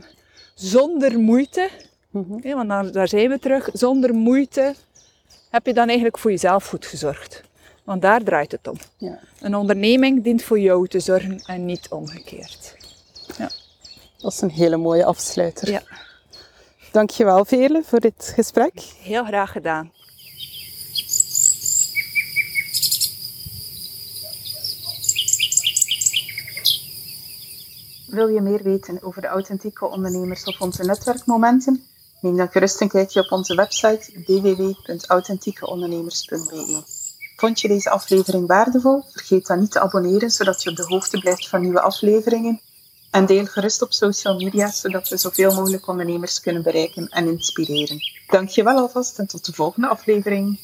zonder 0.55 1.19
moeite, 1.19 1.69
Mhm. 2.09 2.55
want 2.55 2.69
daar, 2.69 2.91
daar 2.91 3.07
zijn 3.07 3.29
we 3.29 3.39
terug, 3.39 3.69
zonder 3.73 4.13
moeite 4.13 4.75
heb 5.49 5.65
je 5.65 5.73
dan 5.73 5.85
eigenlijk 5.87 6.17
voor 6.17 6.31
jezelf 6.31 6.67
goed 6.67 6.85
gezorgd. 6.85 7.43
Want 7.83 8.01
daar 8.01 8.23
draait 8.23 8.51
het 8.51 8.67
om. 8.67 8.77
Ja. 8.97 9.19
Een 9.39 9.55
onderneming 9.55 10.23
dient 10.23 10.43
voor 10.43 10.59
jou 10.59 10.87
te 10.87 10.99
zorgen 10.99 11.39
en 11.45 11.65
niet 11.65 11.87
omgekeerd. 11.89 12.75
Dat 14.17 14.33
is 14.33 14.41
een 14.41 14.49
hele 14.49 14.77
mooie 14.77 15.05
afsluiter. 15.05 15.69
Ja. 15.69 15.81
Dankjewel 16.91 17.45
Vele 17.45 17.83
voor 17.85 17.99
dit 17.99 18.31
gesprek. 18.35 18.73
Heel 18.99 19.25
graag 19.25 19.51
gedaan. 19.51 19.91
Wil 28.07 28.27
je 28.27 28.41
meer 28.41 28.63
weten 28.63 29.03
over 29.03 29.21
de 29.21 29.27
authentieke 29.27 29.85
ondernemers 29.85 30.43
of 30.43 30.61
onze 30.61 30.83
netwerkmomenten? 30.83 31.83
Neem 32.21 32.37
dan 32.37 32.51
gerust 32.51 32.81
een 32.81 32.89
kijkje 32.89 33.23
op 33.23 33.31
onze 33.31 33.55
website 33.55 34.11
www.authentiekeondernemers.be. 34.25 36.83
Vond 37.35 37.59
je 37.59 37.67
deze 37.67 37.89
aflevering 37.89 38.47
waardevol? 38.47 39.03
Vergeet 39.11 39.47
dan 39.47 39.59
niet 39.59 39.71
te 39.71 39.79
abonneren, 39.79 40.31
zodat 40.31 40.63
je 40.63 40.69
op 40.69 40.75
de 40.75 40.85
hoogte 40.85 41.19
blijft 41.19 41.49
van 41.49 41.61
nieuwe 41.61 41.81
afleveringen. 41.81 42.61
En 43.09 43.25
deel 43.25 43.45
gerust 43.45 43.81
op 43.81 43.93
social 43.93 44.35
media, 44.35 44.71
zodat 44.71 45.09
we 45.09 45.17
zoveel 45.17 45.53
mogelijk 45.53 45.87
ondernemers 45.87 46.41
kunnen 46.41 46.63
bereiken 46.63 47.07
en 47.07 47.27
inspireren. 47.27 47.99
Dankjewel 48.27 48.77
alvast 48.77 49.19
en 49.19 49.27
tot 49.27 49.45
de 49.45 49.53
volgende 49.53 49.87
aflevering. 49.87 50.59